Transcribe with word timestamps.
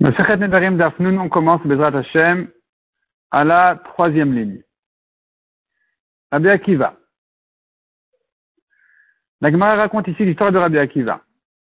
Nedarim 0.00 0.80
on 1.18 1.28
commence 1.28 1.60
Bezrat 1.66 1.94
Hashem 1.94 2.48
à 3.30 3.44
la 3.44 3.78
troisième 3.84 4.32
ligne. 4.32 4.62
Rabbi 6.32 6.48
Akiva. 6.48 6.96
La 9.42 9.50
Gemara 9.50 9.76
raconte 9.76 10.08
ici 10.08 10.24
l'histoire 10.24 10.52
de 10.52 10.58
Rabbi 10.58 10.78
Akiva. 10.78 11.20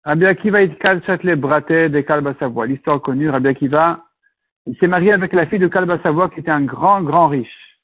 Rabbi 0.04 0.26
Akiva 0.26 0.64
est 0.64 0.76
Kalchat 0.80 1.18
Braté 1.36 1.90
de 1.90 2.02
Kalba 2.02 2.34
Savoie. 2.40 2.66
L'histoire 2.66 3.02
connue, 3.02 3.30
Rabbi 3.30 3.50
Akiva, 3.50 4.04
il 4.66 4.76
s'est 4.78 4.88
marié 4.88 5.12
avec 5.12 5.32
la 5.34 5.46
fille 5.46 5.60
de 5.60 5.68
Kalba 5.68 6.02
Savoie 6.02 6.30
qui 6.30 6.40
était 6.40 6.50
un 6.50 6.64
grand, 6.64 7.04
grand 7.04 7.28
riche. 7.28 7.80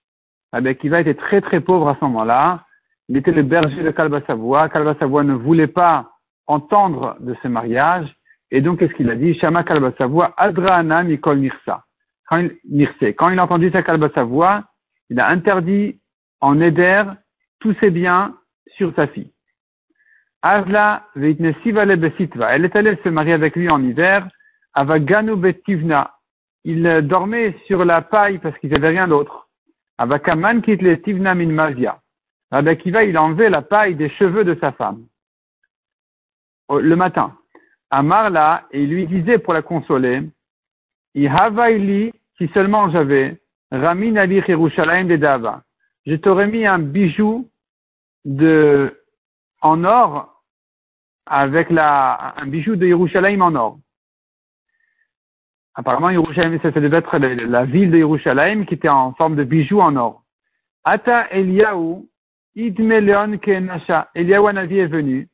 Rabbi 0.52 0.70
Akiva 0.70 1.02
était 1.02 1.14
très, 1.14 1.42
très 1.42 1.60
pauvre 1.60 1.90
à 1.90 1.96
ce 2.00 2.06
moment-là. 2.06 2.66
Il 3.08 3.18
était 3.18 3.32
le 3.32 3.44
berger 3.44 3.84
de 3.84 3.92
Kalba 3.92 4.22
Savoie. 4.26 4.68
Kalba 4.70 4.96
Savoie 4.98 5.24
ne 5.24 5.34
voulait 5.34 5.68
pas 5.68 6.12
entendre 6.48 7.18
de 7.20 7.36
ce 7.44 7.48
mariage 7.48 8.16
et 8.52 8.62
donc, 8.62 8.80
qu'est-ce 8.80 8.94
qu'il 8.94 9.10
a 9.10 9.16
dit? 9.16 9.36
Shama 9.36 9.64
kalba 9.64 9.92
voix, 10.08 10.34
Adraana 10.38 11.04
Mikol 11.04 11.40
Nirsa. 11.40 11.84
Quand 12.28 12.48
il, 12.64 12.88
Quand 13.16 13.30
il 13.30 13.40
a 13.40 13.44
entendu 13.44 13.70
sa 13.72 13.84
kalba 13.84 14.08
voix, 14.24 14.64
il 15.10 15.20
a 15.20 15.30
interdit 15.30 16.00
en 16.42 16.60
éder 16.60 17.04
tous 17.60 17.76
ses 17.80 17.92
biens 17.92 18.36
sur 18.76 18.94
sa 18.96 19.08
fille. 19.08 19.32
Azla 20.42 21.06
veitne 21.16 21.54
sivale 21.64 21.96
besitva. 21.98 22.56
Elle 22.56 22.66
est 22.66 22.76
allée 22.76 22.98
se 23.04 23.10
marier 23.10 23.34
avec 23.34 23.56
lui 23.56 23.70
en 23.72 23.84
hiver. 23.84 24.28
Avaganu 24.74 25.36
betivna. 25.36 26.14
Il 26.64 26.84
dormait 27.08 27.56
sur 27.68 27.84
la 27.84 28.02
paille 28.02 28.38
parce 28.40 28.58
qu'il 28.60 28.72
n'avait 28.72 28.90
rien 28.90 29.08
d'autre. 29.08 29.50
Avakaman 29.98 30.62
kitle 30.62 31.02
tivna 31.02 31.36
min 31.36 31.52
mavia. 31.52 32.00
Rabbi 32.52 32.78
il 32.86 33.18
a 33.18 33.24
enlevé 33.24 33.50
la 33.50 33.62
paille 33.62 33.96
des 33.96 34.10
cheveux 34.10 34.44
de 34.44 34.56
sa 34.62 34.72
femme. 34.72 35.06
Le 36.70 36.96
matin. 36.96 37.39
Amar 37.92 38.30
là, 38.30 38.68
et 38.72 38.84
il 38.84 38.90
lui 38.90 39.08
disait 39.08 39.40
pour 39.40 39.54
la 39.54 39.62
consoler, 39.62 40.22
Ihavaili, 41.16 42.14
si 42.38 42.48
seulement 42.54 42.90
j'avais, 42.92 43.38
Ramin 43.72 44.16
Ali 44.16 44.42
de 44.42 45.16
Dava. 45.16 45.64
Je 46.06 46.16
t'aurais 46.16 46.48
mis 46.48 46.66
un 46.66 46.80
bijou 46.80 47.50
de, 48.26 48.96
en 49.62 49.84
or, 49.84 50.44
avec 51.26 51.70
la, 51.70 52.34
un 52.38 52.48
bijou 52.48 52.76
de 52.76 52.88
Yerushalayim 52.88 53.42
en 53.42 53.56
or. 53.56 53.80
Apparemment, 55.76 56.10
Yerushalayim, 56.10 56.60
ça 56.62 56.72
devait 56.72 56.98
être 56.98 57.18
la, 57.18 57.66
ville 57.66 57.92
de 57.92 57.98
Yerushalayim 57.98 58.66
qui 58.66 58.74
était 58.74 58.90
en 58.90 59.14
forme 59.14 59.36
de 59.36 59.44
bijou 59.44 59.82
en 59.82 59.96
or. 59.96 60.24
Ata 60.84 61.32
Eliyahu, 61.32 62.08
Idmeleon 62.56 63.38
Kenasha. 63.38 64.10
Eliyahu 64.16 64.52
Navi 64.54 64.80
est 64.80 64.88
venu 64.88 65.30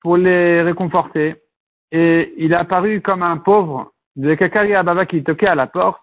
pour 0.00 0.16
les 0.16 0.62
réconforter. 0.62 1.36
Et 1.92 2.34
il 2.36 2.52
est 2.52 2.56
apparu 2.56 3.00
comme 3.00 3.22
un 3.22 3.36
pauvre 3.38 3.92
de 4.16 4.34
Kakari 4.34 4.74
Ababa 4.74 5.06
qui 5.06 5.22
toquait 5.22 5.48
à 5.48 5.54
la 5.54 5.66
porte. 5.66 6.00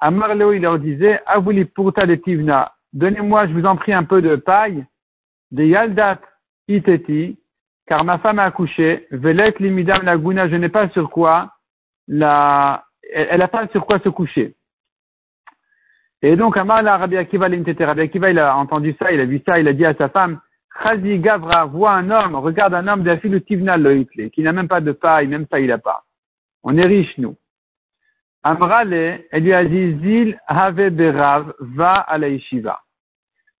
À 0.00 0.10
Marléo, 0.10 0.52
il 0.52 0.62
leur 0.62 0.78
disait, 0.78 1.20
Avuli 1.26 1.64
pourta 1.64 2.06
de 2.06 2.16
Tivna, 2.16 2.72
donnez-moi, 2.92 3.46
je 3.46 3.52
vous 3.52 3.66
en 3.66 3.76
prie, 3.76 3.92
un 3.92 4.04
peu 4.04 4.20
de 4.20 4.36
paille, 4.36 4.84
de 5.52 5.64
Yaldat 5.64 6.20
Iteti, 6.68 7.38
car 7.86 8.04
ma 8.04 8.18
femme 8.18 8.38
a 8.38 8.44
accouché, 8.44 9.06
Velet 9.10 9.54
Limidam 9.60 10.02
Laguna, 10.02 10.48
je 10.48 10.56
n'ai 10.56 10.68
pas 10.68 10.88
sur 10.90 11.10
quoi 11.10 11.52
la, 12.08 12.84
elle 13.12 13.38
n'a 13.38 13.48
pas 13.48 13.68
sur 13.68 13.86
quoi 13.86 14.00
se 14.00 14.08
coucher. 14.08 14.56
Et 16.22 16.36
donc, 16.36 16.56
Amar 16.56 16.82
la 16.82 16.98
Rabbi 16.98 17.16
Akiva, 17.16 17.48
il 17.48 18.38
a 18.38 18.56
entendu 18.56 18.94
ça, 18.98 19.12
il 19.12 19.20
a 19.20 19.24
vu 19.24 19.42
ça, 19.46 19.58
il 19.58 19.68
a 19.68 19.72
dit 19.72 19.84
à 19.84 19.94
sa 19.94 20.08
femme, 20.08 20.40
Chazi 20.80 21.18
Gavra 21.18 21.66
voit 21.66 21.92
un 21.92 22.10
homme, 22.10 22.36
regarde 22.36 22.74
un 22.74 22.86
homme 22.88 23.02
d'Afilu 23.02 23.42
Tivna 23.42 23.76
Loitle, 23.76 24.30
qui 24.30 24.42
n'a 24.42 24.52
même 24.52 24.68
pas 24.68 24.80
de 24.80 24.92
paille, 24.92 25.28
même 25.28 25.46
ça 25.50 25.60
il 25.60 25.68
n'a 25.68 25.78
pas. 25.78 26.04
On 26.62 26.76
est 26.76 26.86
riche, 26.86 27.16
nous. 27.18 27.36
Amrale, 28.42 28.92
elle 29.30 29.42
lui 29.42 29.52
a 29.52 29.64
dit, 29.64 29.98
Zil 30.00 30.40
Have 30.46 30.88
Berav, 30.90 31.54
va 31.60 31.94
à 31.94 32.18
la 32.18 32.28
yeshiva. 32.28 32.82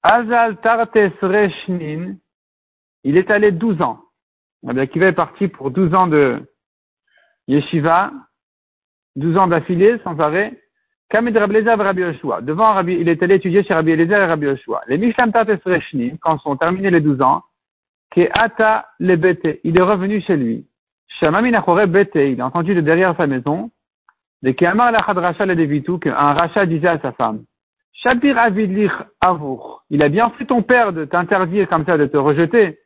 Azal 0.02 0.60
Tartes 0.60 1.20
Reshnin, 1.20 2.16
il 3.04 3.16
est 3.16 3.30
allé 3.30 3.52
12 3.52 3.80
ans. 3.82 4.00
Rabbi 4.64 4.80
Akiva 4.80 5.06
est 5.06 5.12
parti 5.12 5.48
pour 5.48 5.70
12 5.70 5.94
ans 5.94 6.06
de 6.06 6.40
yeshiva, 7.46 8.12
12 9.16 9.36
ans 9.36 9.46
d'affilée, 9.46 9.98
sans 10.02 10.18
arrêt. 10.18 10.61
Rabbi. 11.12 12.02
Devant 12.42 12.72
Rabbi, 12.72 12.94
il 12.94 13.08
est 13.08 13.22
allé 13.22 13.34
étudier 13.36 13.62
chez 13.64 13.74
Rabbi 13.74 13.92
Eliezer 13.92 14.18
et 14.18 14.26
Rabbi 14.26 14.46
Yoshua. 14.46 14.82
Les 14.88 14.98
Mishlam 14.98 15.30
Reshni, 15.64 16.18
quand 16.20 16.38
sont 16.38 16.56
terminés 16.56 16.90
les 16.90 17.00
12 17.00 17.20
ans, 17.20 17.42
que 18.10 18.28
Ata 18.32 18.86
le 18.98 19.16
Bete, 19.16 19.60
il 19.64 19.78
est 19.78 19.82
revenu 19.82 20.20
chez 20.20 20.36
lui. 20.36 20.66
Shamami 21.20 21.52
Bete, 21.88 22.14
il 22.14 22.40
a 22.40 22.46
entendu 22.46 22.74
de 22.74 22.80
derrière 22.80 23.14
sa 23.16 23.26
maison, 23.26 23.70
de 24.42 24.50
Keamar 24.50 24.92
Lachad 24.92 25.18
Racha 25.18 25.46
le 25.46 25.54
Devitu, 25.54 25.98
qu'un 25.98 26.14
Racha 26.14 26.66
disait 26.66 26.88
à 26.88 26.98
sa 26.98 27.12
femme, 27.12 27.44
Shabir 27.92 28.38
Avidlich 28.38 28.90
Avour, 29.20 29.84
il 29.90 30.02
a 30.02 30.08
bien 30.08 30.30
fait 30.30 30.46
ton 30.46 30.62
père 30.62 30.92
de 30.92 31.04
t'interdire 31.04 31.68
comme 31.68 31.84
ça, 31.84 31.98
de 31.98 32.06
te 32.06 32.16
rejeter. 32.16 32.78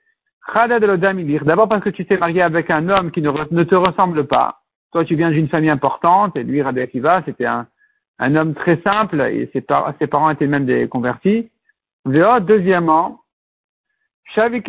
Chada 0.53 0.79
de 0.79 1.45
d'abord 1.45 1.69
parce 1.69 1.83
que 1.83 1.91
tu 1.91 2.05
t'es 2.07 2.19
marié 2.19 2.43
avec 2.43 2.71
un 2.71 2.89
homme 2.89 3.11
qui 3.11 3.21
ne, 3.21 3.31
ne 3.51 3.65
te 3.65 3.75
ressemble 3.75 4.27
pas. 4.27 4.61
Toi, 4.93 5.05
tu 5.05 5.17
viens 5.17 5.31
d'une 5.31 5.49
famille 5.49 5.71
importante, 5.71 6.37
et 6.37 6.45
lui, 6.45 6.63
Rabbi 6.63 6.81
Akiva, 6.81 7.23
c'était 7.25 7.47
un, 7.47 7.67
un 8.19 8.35
homme 8.37 8.55
très 8.55 8.81
simple, 8.83 9.21
et 9.21 9.51
ses, 9.53 9.61
parents 9.61 10.31
étaient 10.31 10.47
même 10.47 10.67
des 10.67 10.89
convertis. 10.89 11.51
Deuxièmement, 12.05 13.21
Shavik 14.35 14.69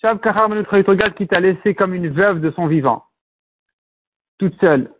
Shav 0.00 0.18
regarde 0.22 1.14
qui 1.14 1.26
t'a 1.26 1.40
laissé 1.40 1.74
comme 1.74 1.94
une 1.94 2.08
veuve 2.08 2.40
de 2.40 2.50
son 2.52 2.66
vivant, 2.66 3.04
toute 4.38 4.58
seule. 4.60 4.90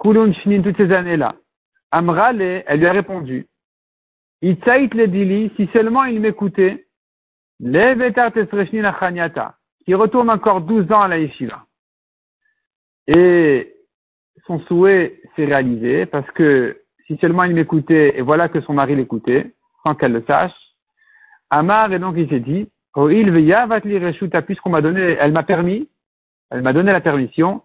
Kulun 0.00 0.32
Shinin, 0.32 0.62
toutes 0.62 0.78
ces 0.78 0.92
années-là. 0.92 1.34
Amrale, 1.90 2.40
elle 2.40 2.80
lui 2.80 2.86
a 2.86 2.92
répondu, 2.92 3.46
Itzait 4.42 4.88
le 4.94 5.06
dili, 5.06 5.52
si 5.56 5.68
seulement 5.72 6.04
il 6.04 6.20
m'écoutait, 6.20 6.86
Levetar 7.60 8.32
Tesreshnin 8.32 8.90
qui 9.84 9.94
retourne 9.94 10.30
encore 10.30 10.62
12 10.62 10.90
ans 10.92 11.02
à 11.02 11.08
la 11.08 11.18
yeshiva. 11.18 11.66
Son 14.46 14.60
souhait 14.60 15.20
s'est 15.36 15.44
réalisé 15.44 16.06
parce 16.06 16.30
que 16.32 16.80
si 17.06 17.16
seulement 17.18 17.44
il 17.44 17.54
m'écoutait 17.54 18.18
et 18.18 18.22
voilà 18.22 18.48
que 18.48 18.60
son 18.60 18.74
mari 18.74 18.96
l'écoutait, 18.96 19.54
sans 19.84 19.94
qu'elle 19.94 20.12
le 20.12 20.24
sache, 20.26 20.54
Amar 21.50 21.92
et 21.92 21.98
donc 21.98 22.14
il 22.16 22.28
s'est 22.28 22.40
dit, 22.40 22.70
oh 22.94 23.08
il 23.08 23.30
vatli 23.30 23.98
reshuta 23.98 24.42
puisqu'on 24.42 24.70
m'a 24.70 24.82
donné, 24.82 25.00
elle 25.00 25.32
m'a 25.32 25.42
permis, 25.42 25.88
elle 26.50 26.62
m'a 26.62 26.72
donné 26.72 26.92
la 26.92 27.00
permission, 27.00 27.62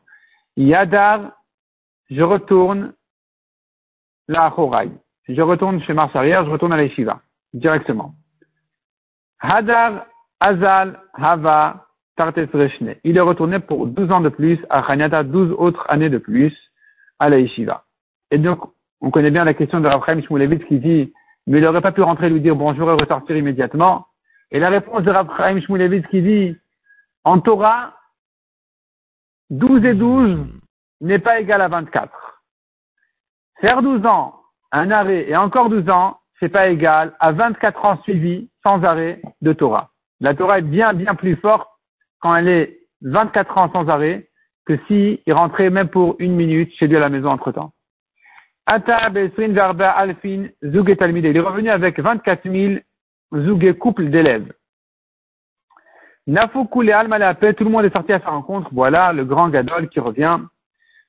Yadar, 0.58 1.32
je 2.10 2.22
retourne 2.22 2.94
la 4.28 4.54
Horai. 4.58 4.90
Je 5.28 5.42
retourne 5.42 5.82
chez 5.82 5.96
arrière, 5.98 6.46
je 6.46 6.52
retourne 6.52 6.74
à 6.74 6.78
l'Eshiva, 6.78 7.22
directement. 7.54 8.14
Hadar, 9.40 10.06
Azal, 10.40 11.02
Hava. 11.14 11.85
Il 12.18 13.18
est 13.18 13.22
retourné 13.22 13.60
pour 13.60 13.88
12 13.88 14.12
ans 14.12 14.22
de 14.22 14.30
plus 14.30 14.60
à 14.70 14.84
Chanyata, 14.84 15.24
12 15.24 15.56
autres 15.58 15.86
années 15.90 16.10
de 16.10 16.18
plus 16.18 16.54
à 17.20 17.30
la 17.30 17.40
yeshiva. 17.40 17.84
Et 18.32 18.38
donc, 18.38 18.60
on 19.02 19.12
connaît 19.12 19.32
bien 19.32 19.44
la 19.44 19.54
question 19.54 19.82
de 19.82 19.88
Raphaël 19.88 20.24
Shmulevitz 20.24 20.66
qui 20.66 20.80
dit, 20.80 21.14
mais 21.46 21.58
il 21.58 21.64
n'aurait 21.64 21.82
pas 21.82 21.92
pu 21.92 22.02
rentrer 22.02 22.28
et 22.28 22.30
lui 22.30 22.42
dire 22.42 22.56
bonjour 22.56 22.90
et 22.90 22.94
ressortir 22.94 23.36
immédiatement. 23.36 24.08
Et 24.52 24.60
la 24.60 24.70
réponse 24.70 25.04
de 25.04 25.12
Raphaël 25.12 25.62
Shmulevitz 25.62 26.08
qui 26.08 26.22
dit, 26.22 26.58
en 27.26 27.40
Torah, 27.40 27.94
12 29.50 29.86
et 29.86 29.94
12 29.94 30.48
n'est 31.02 31.20
pas 31.20 31.40
égal 31.40 31.62
à 31.62 31.68
24. 31.68 32.42
Faire 33.60 33.82
12 33.82 34.06
ans, 34.06 34.40
un 34.72 34.90
arrêt 34.90 35.30
et 35.30 35.36
encore 35.36 35.70
12 35.70 35.90
ans, 35.90 36.20
c'est 36.40 36.50
pas 36.50 36.68
égal 36.68 37.14
à 37.20 37.32
24 37.32 37.86
ans 37.86 38.02
suivis 38.04 38.50
sans 38.64 38.84
arrêt 38.84 39.22
de 39.42 39.54
Torah. 39.54 39.92
La 40.22 40.34
Torah 40.34 40.60
est 40.60 40.64
bien, 40.64 40.94
bien 40.94 41.16
plus 41.16 41.36
forte 41.36 41.70
quand 42.26 42.36
elle 42.36 42.48
est 42.48 42.80
24 43.04 43.56
ans 43.60 43.72
sans 43.72 43.88
arrêt 43.88 44.28
que 44.66 44.80
si 44.88 45.22
il 45.28 45.34
rentrait 45.34 45.70
même 45.70 45.90
pour 45.90 46.16
une 46.18 46.36
minute 46.36 46.74
chez 46.74 46.88
lui 46.88 46.98
à 46.98 47.00
la 47.00 47.10
maison 47.10 47.30
entre 47.30 47.52
temps. 47.52 47.72
Ata 48.66 49.10
Verba 49.10 49.92
Alfin 49.92 50.48
Zug 50.64 50.98
Talmide. 50.98 51.26
Il 51.26 51.38
est 51.38 51.40
revenu 51.40 51.70
avec 51.70 52.00
24 52.00 52.50
000 52.52 52.80
Zug 53.32 53.78
couple 53.78 54.10
d'élèves. 54.10 54.52
Nafoukou 56.26 56.82
le 56.82 56.96
Alma 56.96 57.36
tout 57.36 57.64
le 57.64 57.70
monde 57.70 57.86
est 57.86 57.94
sorti 57.94 58.12
à 58.12 58.20
sa 58.20 58.32
rencontre. 58.32 58.70
Voilà 58.72 59.14
le 59.14 59.24
grand 59.24 59.50
Gadol 59.50 59.88
qui 59.90 60.00
revient. 60.00 60.40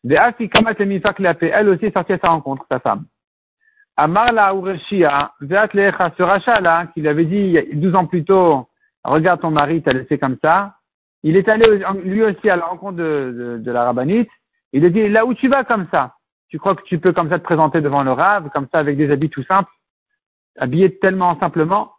De 0.05 0.17
Afi 0.17 0.51
Kamat 0.51 0.75
elle 0.79 1.69
aussi 1.71 1.87
est 1.87 1.95
sortie 1.95 2.13
à 2.13 2.19
sa 2.19 2.29
rencontre, 2.29 2.67
sa 2.71 2.79
femme. 2.79 3.07
Amar 3.97 4.35
la 4.35 4.53
Ureshia, 4.53 5.33
ce 5.41 6.23
rachat 6.23 6.61
là, 6.61 6.89
qu'il 6.93 7.09
avait 7.09 7.25
dit 7.25 7.59
12 7.73 7.95
ans 7.95 8.05
plus 8.05 8.23
tôt, 8.23 8.69
regarde 9.03 9.41
ton 9.41 9.51
mari 9.51 9.81
t'a 9.81 9.95
laissé 9.95 10.19
comme 10.19 10.37
ça. 10.43 10.75
Il 11.23 11.37
est 11.37 11.49
allé 11.49 11.65
lui 12.05 12.23
aussi 12.23 12.49
à 12.49 12.57
la 12.57 12.67
rencontre 12.67 12.97
de, 12.99 13.63
la 13.65 13.85
rabbinite. 13.85 14.31
Il 14.73 14.85
a 14.85 14.91
dit, 14.91 15.09
là 15.09 15.25
où 15.25 15.35
tu 15.35 15.49
vas 15.49 15.65
comme 15.65 15.87
ça, 15.91 16.15
tu 16.49 16.59
crois 16.59 16.75
que 16.75 16.83
tu 16.85 16.99
peux 16.99 17.13
comme 17.13 17.29
ça 17.29 17.39
te 17.39 17.45
présenter 17.45 17.81
devant 17.81 18.03
le 18.03 18.13
rave, 18.13 18.51
comme 18.51 18.69
ça 18.71 18.79
avec 18.79 18.97
des 18.97 19.11
habits 19.11 19.31
tout 19.31 19.43
simples, 19.45 19.71
habillé 20.59 20.99
tellement 20.99 21.39
simplement. 21.41 21.93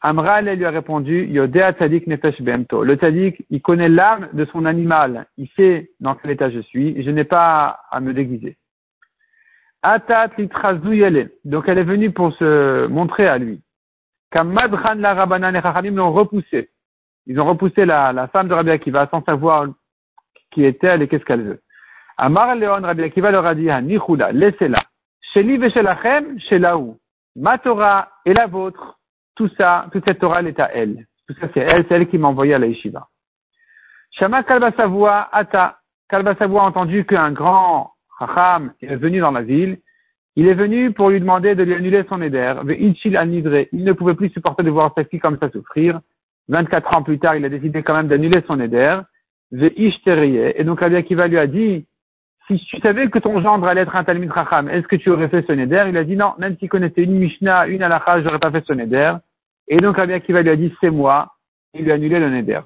Amra, 0.00 0.40
elle 0.40 0.58
lui 0.58 0.64
a 0.64 0.70
répondu, 0.70 1.26
Yodea 1.26 1.74
Tzadik 1.74 2.08
Nefesh 2.08 2.40
Bento. 2.42 2.82
Le 2.82 2.96
Tzadik, 2.96 3.44
il 3.50 3.62
connaît 3.62 3.88
l'âme 3.88 4.28
de 4.32 4.44
son 4.46 4.64
animal. 4.64 5.26
Il 5.36 5.48
sait 5.56 5.92
dans 6.00 6.16
quel 6.16 6.32
état 6.32 6.50
je 6.50 6.58
suis. 6.58 7.04
Je 7.04 7.10
n'ai 7.10 7.24
pas 7.24 7.80
à 7.90 8.00
me 8.00 8.12
déguiser. 8.12 8.56
Atat 9.82 10.30
Donc 11.44 11.64
elle 11.68 11.78
est 11.78 11.84
venue 11.84 12.10
pour 12.10 12.32
se 12.34 12.86
montrer 12.88 13.28
à 13.28 13.38
lui. 13.38 13.62
Kamadran 14.32 14.94
la 14.94 15.14
Rabbanan 15.14 15.54
et 15.54 15.90
l'ont 15.90 16.12
repoussé. 16.12 16.70
Ils 17.26 17.40
ont 17.40 17.46
repoussé 17.46 17.84
la, 17.84 18.12
la 18.12 18.28
femme 18.28 18.48
de 18.48 18.54
Rabbi 18.54 18.70
Akiva 18.70 19.08
sans 19.10 19.22
savoir 19.24 19.66
qui 20.50 20.64
est-elle 20.64 21.02
et 21.02 21.08
qu'est-ce 21.08 21.24
qu'elle 21.24 21.42
veut. 21.42 21.60
Amar 22.16 22.54
Leon, 22.54 22.82
Rabbi 22.82 23.02
Akiva 23.02 23.30
leur 23.30 23.46
a 23.46 23.54
dit, 23.54 23.68
Nichula, 23.82 24.32
laissez-la. 24.32 24.78
Sheli 25.32 25.56
veshelachem, 25.56 26.38
shelaou. 26.40 26.98
Ma 27.36 27.58
Torah 27.58 28.08
et 28.24 28.34
la 28.34 28.46
vôtre. 28.46 28.98
Tout 29.34 29.48
ça, 29.56 29.86
toute 29.92 30.04
cette 30.04 30.18
Torah, 30.18 30.40
elle 30.40 30.48
est 30.48 30.60
à 30.60 30.70
elle. 30.74 31.06
Tout 31.26 31.34
ça, 31.40 31.48
c'est 31.54 31.60
elle, 31.60 31.86
c'est 31.88 31.94
elle 31.94 32.08
qui 32.08 32.18
m'a 32.18 32.28
envoyé 32.28 32.54
à 32.54 32.58
la 32.58 32.66
yeshiva. 32.66 33.08
Shama 34.10 34.42
Kalbasavoua, 34.42 35.28
Ata. 35.32 35.78
Kalbasavoua 36.08 36.62
a 36.62 36.66
entendu 36.66 37.06
qu'un 37.06 37.32
grand 37.32 37.92
Chacham 38.18 38.72
est 38.82 38.96
venu 38.96 39.20
dans 39.20 39.30
la 39.30 39.42
ville. 39.42 39.78
Il 40.36 40.48
est 40.48 40.54
venu 40.54 40.92
pour 40.92 41.10
lui 41.10 41.20
demander 41.20 41.54
de 41.54 41.62
lui 41.62 41.74
annuler 41.74 42.04
son 42.08 42.20
éder. 42.22 42.54
Il 43.72 43.84
ne 43.84 43.92
pouvait 43.92 44.14
plus 44.14 44.30
supporter 44.30 44.62
de 44.62 44.70
voir 44.70 44.92
sa 44.96 45.04
fille 45.04 45.20
comme 45.20 45.38
ça 45.38 45.50
souffrir. 45.50 46.00
24 46.48 46.96
ans 46.96 47.02
plus 47.02 47.18
tard, 47.18 47.36
il 47.36 47.44
a 47.44 47.48
décidé 47.48 47.82
quand 47.82 47.94
même 47.94 48.08
d'annuler 48.08 48.42
son 48.46 48.60
éder. 48.60 49.00
Et 49.52 50.64
donc 50.64 50.80
Rabbi 50.80 50.96
Akiva 50.96 51.28
lui 51.28 51.38
a 51.38 51.46
dit, 51.46 51.86
si 52.46 52.56
tu 52.64 52.78
savais 52.80 53.08
que 53.08 53.18
ton 53.18 53.40
gendre 53.40 53.66
allait 53.66 53.82
être 53.82 53.94
un 53.94 54.04
Talmud 54.04 54.30
Racham, 54.30 54.68
est-ce 54.68 54.86
que 54.88 54.96
tu 54.96 55.10
aurais 55.10 55.28
fait 55.28 55.46
son 55.46 55.58
éder? 55.58 55.84
Il 55.88 55.96
a 55.96 56.04
dit 56.04 56.16
non, 56.16 56.32
même 56.38 56.56
s'il 56.58 56.68
connaissait 56.68 57.02
une 57.02 57.18
Mishnah, 57.18 57.66
une 57.66 57.82
Halakha, 57.82 58.22
j'aurais 58.22 58.38
pas 58.38 58.50
fait 58.50 58.64
son 58.66 58.78
éder. 58.78 59.12
Et 59.68 59.76
donc 59.76 59.96
Rabbi 59.96 60.12
Akiva 60.12 60.42
lui 60.42 60.50
a 60.50 60.56
dit, 60.56 60.74
c'est 60.80 60.90
moi. 60.90 61.32
Il 61.74 61.84
lui 61.84 61.92
a 61.92 61.94
annulé 61.94 62.18
le 62.18 62.28
neder. 62.28 62.60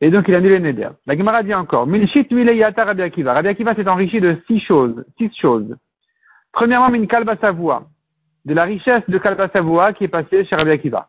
Et 0.00 0.10
donc 0.10 0.28
il 0.28 0.34
a 0.34 0.38
annulé 0.38 0.58
le 0.58 0.64
neder. 0.64 0.88
La 1.06 1.16
Gemara 1.16 1.42
dit 1.42 1.54
encore, 1.54 1.86
Minshit 1.86 2.30
Mileyata 2.30 2.84
Rabbi 2.84 3.02
Akiva. 3.02 3.34
Rabbi 3.34 3.48
Akiva 3.48 3.74
s'est 3.74 3.88
enrichi 3.88 4.20
de 4.20 4.36
six 4.46 4.60
choses, 4.60 5.04
six 5.18 5.30
choses. 5.36 5.76
Premièrement, 6.52 6.90
Min 6.90 7.06
Kalba 7.06 7.34
de 7.34 8.54
la 8.54 8.64
richesse 8.64 9.02
de 9.08 9.18
Kalba 9.18 9.48
Savoua 9.48 9.92
qui 9.92 10.04
est 10.04 10.08
passée 10.08 10.44
chez 10.44 10.56
Rabbi 10.56 10.70
Akiva. 10.70 11.08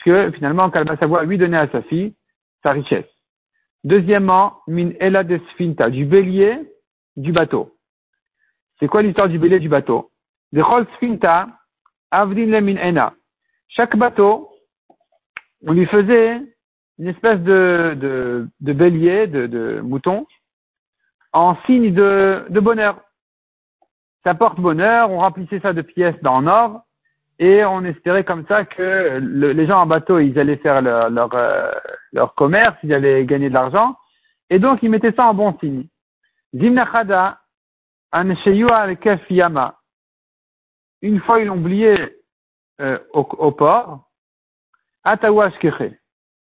Puisque 0.00 0.34
finalement, 0.34 0.70
Kalba 0.70 0.96
Savoua 0.96 1.24
lui 1.24 1.38
donnait 1.38 1.58
à 1.58 1.68
sa 1.68 1.82
fille 1.82 2.14
sa 2.62 2.72
richesse. 2.72 3.06
Deuxièmement, 3.84 4.58
min 4.66 4.90
ela 5.00 5.24
desfinta, 5.24 5.88
du 5.88 6.04
bélier 6.04 6.58
du 7.16 7.32
bateau. 7.32 7.76
C'est 8.78 8.88
quoi 8.88 9.02
l'histoire 9.02 9.28
du 9.28 9.38
bélier 9.38 9.58
du 9.58 9.68
bateau? 9.68 10.10
De 10.52 10.62
chol 10.62 10.86
sfinta, 10.96 11.48
avdin 12.10 12.60
min 12.60 12.76
ena. 12.76 13.14
Chaque 13.68 13.96
bateau, 13.96 14.50
on 15.66 15.72
lui 15.72 15.86
faisait 15.86 16.42
une 16.98 17.08
espèce 17.08 17.40
de, 17.40 17.96
de, 17.98 18.48
de 18.60 18.72
bélier, 18.72 19.26
de, 19.26 19.46
de, 19.46 19.80
mouton, 19.80 20.26
en 21.32 21.56
signe 21.64 21.94
de, 21.94 22.60
bonheur. 22.60 23.00
Ça 24.24 24.34
porte 24.34 24.60
bonheur, 24.60 25.10
on 25.10 25.18
remplissait 25.18 25.60
ça 25.60 25.72
de 25.72 25.80
pièces 25.80 26.20
dans 26.20 26.46
or, 26.46 26.82
et 27.40 27.64
on 27.64 27.84
espérait 27.86 28.24
comme 28.24 28.46
ça 28.46 28.66
que 28.66 29.18
les 29.18 29.66
gens 29.66 29.80
en 29.80 29.86
bateau, 29.86 30.18
ils 30.18 30.38
allaient 30.38 30.58
faire 30.58 30.82
leur, 30.82 31.08
leur, 31.08 31.34
euh, 31.34 31.72
leur, 32.12 32.34
commerce, 32.34 32.76
ils 32.82 32.92
allaient 32.92 33.24
gagner 33.24 33.48
de 33.48 33.54
l'argent. 33.54 33.96
Et 34.50 34.58
donc, 34.58 34.82
ils 34.82 34.90
mettaient 34.90 35.14
ça 35.16 35.24
en 35.24 35.32
bon 35.32 35.56
signe. 35.58 35.86
Zimnachada, 36.54 37.40
avec 38.12 39.08
Yama. 39.30 39.78
Une 41.00 41.20
fois, 41.20 41.40
ils 41.40 41.46
l'ont 41.46 41.56
oublié 41.56 42.14
euh, 42.82 42.98
au, 43.14 43.20
au, 43.20 43.52
port. 43.52 44.10
Atawashkeche. 45.04 45.94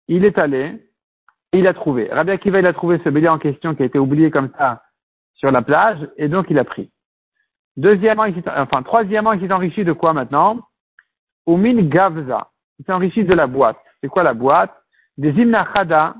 Il 0.09 0.25
est 0.25 0.37
allé, 0.37 0.85
il 1.53 1.65
a 1.65 1.73
trouvé. 1.73 2.09
Rabbi 2.11 2.31
Akiva, 2.31 2.59
il 2.59 2.67
a 2.67 2.73
trouvé 2.73 2.99
ce 3.05 3.09
bélier 3.09 3.29
en 3.29 3.39
question 3.39 3.73
qui 3.73 3.83
a 3.83 3.85
été 3.85 3.99
oublié 3.99 4.31
comme 4.31 4.51
ça 4.57 4.83
sur 5.35 5.49
la 5.49 5.61
plage, 5.61 6.09
et 6.17 6.27
donc 6.27 6.47
il 6.49 6.59
a 6.59 6.65
pris. 6.65 6.91
Deuxièmement, 7.77 8.25
il 8.25 8.35
enfin, 8.47 8.83
troisièmement, 8.83 9.31
il 9.31 9.39
s'est 9.39 9.53
enrichi 9.53 9.85
de 9.85 9.93
quoi 9.93 10.11
maintenant? 10.11 10.59
Umin 11.49 11.81
Gavza. 11.83 12.49
Il 12.79 12.85
s'enrichit 12.85 13.23
de 13.23 13.33
la 13.33 13.47
boîte. 13.47 13.77
C'est 14.01 14.07
quoi 14.07 14.23
la 14.23 14.33
boîte? 14.33 14.73
Des 15.17 15.31
Imnachada, 15.31 16.15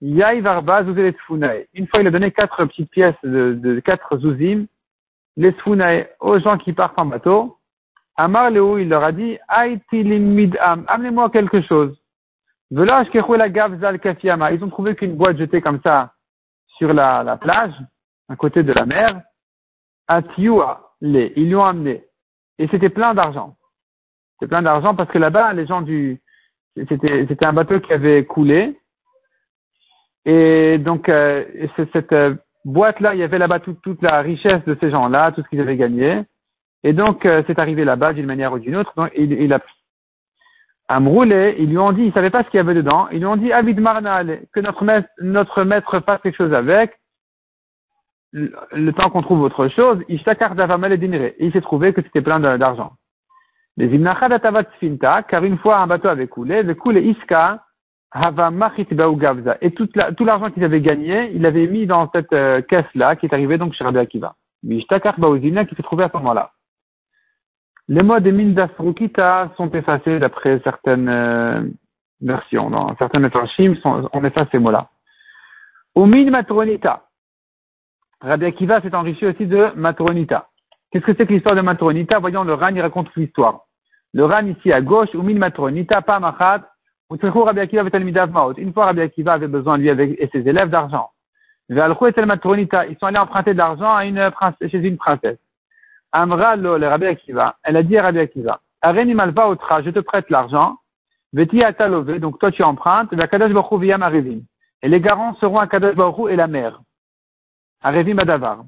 Yai 0.00 0.40
Varba 0.40 0.82
Une 0.82 1.86
fois, 1.88 2.00
il 2.00 2.06
a 2.06 2.10
donné 2.10 2.30
quatre 2.30 2.64
petites 2.66 2.90
pièces 2.90 3.16
de, 3.22 3.80
quatre 3.80 4.16
zouzim, 4.18 4.66
les 5.36 5.52
Sfunae, 5.52 6.06
aux 6.20 6.38
gens 6.38 6.56
qui 6.56 6.72
partent 6.72 6.98
en 6.98 7.06
bateau. 7.06 7.58
Amar 8.16 8.50
Leo, 8.50 8.78
il 8.78 8.88
leur 8.88 9.04
a 9.04 9.12
dit, 9.12 9.38
Midam, 9.92 10.84
amenez-moi 10.88 11.30
quelque 11.30 11.60
chose. 11.62 11.96
Ils 12.70 12.78
ont 14.62 14.68
trouvé 14.70 14.94
qu'une 14.94 15.16
boîte 15.16 15.38
jetée 15.38 15.60
comme 15.60 15.80
ça 15.82 16.14
sur 16.76 16.92
la, 16.92 17.22
la 17.22 17.36
plage, 17.36 17.74
à 18.28 18.36
côté 18.36 18.62
de 18.62 18.72
la 18.72 18.86
mer. 18.86 19.20
Atiua, 20.06 20.94
les, 21.00 21.32
ils 21.36 21.48
lui 21.48 21.56
ont 21.56 21.64
amené. 21.64 22.04
Et 22.58 22.68
c'était 22.68 22.88
plein 22.88 23.14
d'argent. 23.14 23.57
C'est 24.38 24.48
plein 24.48 24.62
d'argent 24.62 24.94
parce 24.94 25.10
que 25.10 25.18
là-bas, 25.18 25.52
les 25.52 25.66
gens 25.66 25.82
du, 25.82 26.20
c'était, 26.88 27.26
c'était 27.28 27.46
un 27.46 27.52
bateau 27.52 27.80
qui 27.80 27.92
avait 27.92 28.24
coulé. 28.24 28.78
Et 30.24 30.78
donc, 30.78 31.08
euh, 31.08 31.44
cette 31.92 32.12
euh, 32.12 32.34
boîte-là, 32.64 33.14
il 33.14 33.20
y 33.20 33.22
avait 33.22 33.38
là-bas 33.38 33.60
toute 33.60 34.02
la 34.02 34.20
richesse 34.20 34.64
de 34.66 34.76
ces 34.80 34.90
gens-là, 34.90 35.32
tout 35.32 35.42
ce 35.42 35.48
qu'ils 35.48 35.60
avaient 35.60 35.76
gagné. 35.76 36.22
Et 36.84 36.92
donc, 36.92 37.26
euh, 37.26 37.42
c'est 37.46 37.58
arrivé 37.58 37.84
là-bas 37.84 38.12
d'une 38.12 38.26
manière 38.26 38.52
ou 38.52 38.58
d'une 38.58 38.76
autre. 38.76 38.92
Donc, 38.96 39.10
il, 39.16 39.32
il 39.32 39.52
a 39.52 39.60
Amroulé, 40.90 41.54
ils 41.58 41.68
lui 41.68 41.76
ont 41.76 41.92
dit, 41.92 42.04
ils 42.04 42.12
savaient 42.14 42.30
pas 42.30 42.42
ce 42.44 42.48
qu'il 42.48 42.56
y 42.56 42.60
avait 42.60 42.72
dedans. 42.72 43.08
Ils 43.12 43.18
lui 43.18 43.26
ont 43.26 43.36
dit, 43.36 43.52
Abid 43.52 43.78
Marnal, 43.78 44.40
que 44.54 44.60
notre 44.60 44.84
maître, 44.84 45.08
notre 45.20 45.62
maître 45.64 46.00
fasse 46.00 46.22
quelque 46.22 46.36
chose 46.36 46.54
avec. 46.54 46.98
Le, 48.32 48.90
temps 48.92 49.08
qu'on 49.08 49.22
trouve 49.22 49.40
autre 49.40 49.68
chose, 49.68 49.98
il 50.08 50.16
et 50.18 51.34
il 51.40 51.52
s'est 51.52 51.60
trouvé 51.62 51.92
que 51.94 52.02
c'était 52.02 52.20
plein 52.20 52.40
d'argent. 52.40 52.92
Les 53.78 53.96
finta, 54.80 55.22
car 55.22 55.44
une 55.44 55.56
fois 55.58 55.78
un 55.78 55.86
bateau 55.86 56.08
avait 56.08 56.26
coulé, 56.26 56.64
le 56.64 56.74
coulé 56.74 57.00
iska, 57.00 57.64
hava 58.10 58.50
machit 58.50 58.88
Et 59.60 59.70
tout 59.70 60.24
l'argent 60.24 60.50
qu'ils 60.50 60.64
avaient 60.64 60.80
gagné, 60.80 61.30
il 61.32 61.42
l'avait 61.42 61.68
mis 61.68 61.86
dans 61.86 62.10
cette 62.12 62.32
euh, 62.32 62.60
caisse-là, 62.60 63.14
qui 63.14 63.26
est 63.26 63.32
arrivée 63.32 63.56
donc 63.56 63.74
chez 63.74 63.84
Rabbi 63.84 63.98
Akiva. 63.98 64.34
Mishtakar 64.64 65.20
bauzina, 65.20 65.64
qui 65.64 65.76
s'est 65.76 65.84
trouvé 65.84 66.02
à 66.02 66.08
ce 66.08 66.16
moment-là. 66.16 66.50
Les 67.86 68.04
mots 68.04 68.18
des 68.18 68.32
mines 68.32 68.54
d'Asrukita 68.54 69.52
sont 69.56 69.70
effacés 69.70 70.18
d'après 70.18 70.60
certaines 70.64 71.08
euh, 71.08 71.62
versions. 72.20 72.70
Dans 72.70 72.96
certaines 72.96 73.22
méthodes 73.22 73.48
on 73.84 74.24
efface 74.24 74.48
ces 74.50 74.58
mots-là. 74.58 74.88
Umin 75.94 76.28
matronita. 76.30 77.04
Rabbi 78.22 78.44
Akiva 78.44 78.80
s'est 78.80 78.96
enrichi 78.96 79.24
aussi 79.24 79.46
de 79.46 79.70
matronita. 79.76 80.48
Qu'est-ce 80.90 81.04
que 81.04 81.14
c'est 81.16 81.26
que 81.26 81.32
l'histoire 81.32 81.54
de 81.54 81.60
matronita? 81.60 82.18
Voyons, 82.18 82.42
le 82.42 82.54
Ran, 82.54 82.74
il 82.74 82.80
raconte 82.80 83.14
l'histoire. 83.14 83.67
Le 84.14 84.24
ran 84.24 84.46
ici 84.46 84.72
à 84.72 84.80
gauche, 84.80 85.14
ou 85.14 85.22
matronita, 85.22 86.02
pas 86.02 86.20
machat, 86.20 86.62
Rabbi 87.10 87.60
Akiva 87.60 87.82
Une 88.56 88.72
fois, 88.72 88.86
Rabbi 88.86 89.00
Akiva 89.00 89.32
avait 89.34 89.48
besoin, 89.48 89.78
lui, 89.78 89.90
avec, 89.90 90.18
et 90.18 90.28
ses 90.32 90.46
élèves, 90.48 90.70
d'argent. 90.70 91.10
Ils 91.70 91.76
sont 91.76 93.06
allés 93.06 93.18
emprunter 93.18 93.52
de 93.52 93.58
l'argent 93.58 93.94
à 93.94 94.04
une, 94.04 94.30
chez 94.70 94.78
une 94.78 94.96
princesse. 94.96 95.38
Amra 96.12 96.56
lo, 96.56 96.78
le 96.78 96.88
Rabbi 96.88 97.06
Akiva. 97.06 97.56
Elle 97.62 97.76
a 97.76 97.82
dit 97.82 97.98
à 97.98 98.02
Rabbi 98.02 98.18
Akiva, 98.20 98.60
Areni 98.80 99.14
malva 99.14 99.48
otra, 99.48 99.82
je 99.82 99.90
te 99.90 100.00
prête 100.00 100.30
l'argent. 100.30 100.76
Veti 101.34 101.62
atalove, 101.62 102.18
donc 102.18 102.38
toi 102.38 102.50
tu 102.50 102.62
empruntes, 102.62 103.12
va 103.12 103.26
Baruch 103.26 103.80
via 103.80 103.98
Arevim. 104.00 104.40
Et 104.82 104.88
les 104.88 105.00
garants 105.00 105.34
seront 105.34 105.58
à 105.58 105.66
Kadosh 105.66 105.94
Baruch 105.94 106.30
et 106.30 106.36
la 106.36 106.46
mer. 106.46 106.80
Arevim 107.82 108.18
Adavar. 108.18 108.64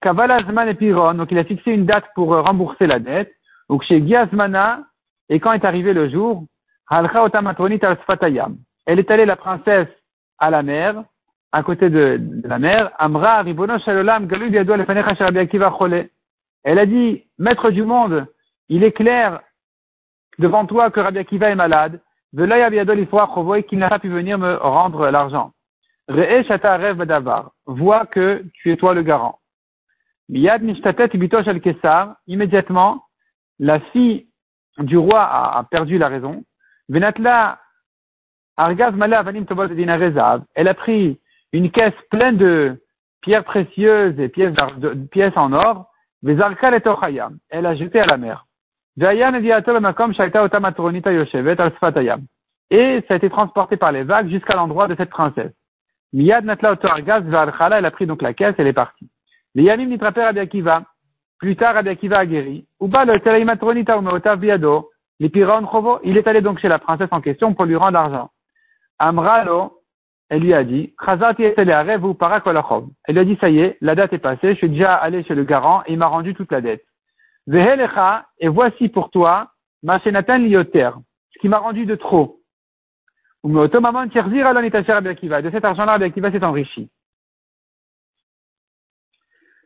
Kavala 0.00 0.42
Zman 0.44 0.68
et 0.68 0.74
Piron, 0.74 1.14
donc 1.14 1.32
il 1.32 1.38
a 1.38 1.44
fixé 1.44 1.72
une 1.72 1.86
date 1.86 2.04
pour 2.14 2.28
rembourser 2.28 2.86
la 2.86 3.00
dette. 3.00 3.35
Donc 3.68 3.82
chez 3.84 4.06
Giazmana, 4.06 4.84
et 5.28 5.40
quand 5.40 5.52
est 5.52 5.64
arrivé 5.64 5.92
le 5.92 6.08
jour, 6.08 6.44
elle 8.86 8.98
est 9.00 9.10
allée 9.10 9.26
la 9.26 9.36
princesse 9.36 9.88
à 10.38 10.50
la 10.50 10.62
mer, 10.62 11.02
à 11.52 11.62
côté 11.62 11.90
de, 11.90 12.20
la 12.44 12.58
mer, 12.58 12.90
Amra 12.98 13.42
Elle 16.64 16.78
a 16.78 16.86
dit, 16.86 17.24
maître 17.38 17.70
du 17.70 17.84
monde, 17.84 18.26
il 18.68 18.84
est 18.84 18.92
clair 18.92 19.40
devant 20.38 20.66
toi 20.66 20.90
que 20.90 21.00
Rabbi 21.00 21.18
Akiva 21.18 21.48
est 21.50 21.54
malade, 21.54 22.00
qu'il 22.34 23.78
n'a 23.78 23.88
pas 23.88 23.98
pu 23.98 24.08
venir 24.08 24.38
me 24.38 24.54
rendre 24.56 25.10
l'argent. 25.10 25.52
Vois 27.66 28.06
que 28.06 28.44
tu 28.52 28.70
es 28.70 28.76
toi 28.76 28.94
le 28.94 29.02
garant. 29.02 29.40
Immédiatement, 32.26 33.05
la 33.58 33.80
fille 33.80 34.26
du 34.78 34.96
roi 34.96 35.22
a, 35.22 35.64
perdu 35.70 35.98
la 35.98 36.08
raison. 36.08 36.44
Venatla 36.88 37.58
Argaz 38.56 38.94
Elle 40.54 40.68
a 40.68 40.74
pris 40.74 41.20
une 41.52 41.70
caisse 41.70 41.94
pleine 42.10 42.36
de 42.36 42.82
pierres 43.20 43.44
précieuses 43.44 44.18
et 44.18 44.28
pièces, 44.28 44.54
pièces 45.10 45.36
en 45.36 45.52
or. 45.52 45.90
Elle 46.24 47.66
a 47.66 47.74
jeté 47.74 48.00
à 48.00 48.06
la 48.06 48.16
mer. 48.16 48.46
Et 48.98 49.04
ça 53.06 53.14
a 53.14 53.16
été 53.16 53.30
transporté 53.30 53.76
par 53.76 53.92
les 53.92 54.02
vagues 54.02 54.28
jusqu'à 54.28 54.56
l'endroit 54.56 54.88
de 54.88 54.96
cette 54.96 55.10
princesse. 55.10 55.52
Miyad 56.12 56.44
natla 56.44 56.76
elle 56.80 57.84
a 57.84 57.90
pris 57.90 58.06
donc 58.06 58.22
la 58.22 58.32
caisse, 58.32 58.54
elle 58.58 58.68
est 58.68 58.72
partie. 58.72 59.08
Les 59.54 59.64
Yanim 59.64 59.88
nitraper 59.88 60.22
Akiva. 60.22 60.84
Plus 61.38 61.56
tard, 61.56 61.74
Rabbi 61.74 61.90
Akiva 61.90 62.18
a 62.18 62.26
guéri. 62.26 62.66
Uba 62.80 63.04
le 63.04 64.36
biado. 64.36 64.90
Les 65.18 65.30
chovo. 65.30 65.98
Il 66.04 66.16
est 66.16 66.26
allé 66.26 66.40
donc 66.40 66.58
chez 66.58 66.68
la 66.68 66.78
princesse 66.78 67.08
en 67.10 67.20
question 67.20 67.54
pour 67.54 67.64
lui 67.64 67.76
rendre 67.76 67.92
l'argent. 67.92 68.30
Amralo, 68.98 69.82
elle 70.28 70.40
lui 70.42 70.54
a 70.54 70.64
dit, 70.64 70.94
Chazati 71.04 71.44
et 71.44 71.54
parakolachov. 72.18 72.88
Elle 73.04 73.14
lui 73.14 73.20
a 73.20 73.24
dit, 73.24 73.38
ça 73.40 73.48
y 73.48 73.60
est, 73.60 73.78
la 73.80 73.94
date 73.94 74.12
est 74.12 74.18
passée, 74.18 74.52
je 74.52 74.58
suis 74.58 74.68
déjà 74.68 74.94
allé 74.94 75.22
chez 75.24 75.34
le 75.34 75.44
garant 75.44 75.82
et 75.86 75.92
il 75.92 75.98
m'a 75.98 76.06
rendu 76.06 76.34
toute 76.34 76.50
la 76.50 76.60
dette. 76.60 76.84
Vehelecha, 77.46 78.26
et 78.40 78.48
voici 78.48 78.88
pour 78.88 79.10
toi, 79.10 79.52
ma 79.82 79.98
lioter, 79.98 80.90
ce 81.32 81.38
qui 81.38 81.48
m'a 81.48 81.58
rendu 81.58 81.86
de 81.86 81.94
trop. 81.94 82.40
De 83.44 83.68
cet 85.50 85.64
argent-là, 85.64 85.92
Rabbi 85.92 86.04
Akiva 86.04 86.32
s'est 86.32 86.44
enrichi. 86.44 86.90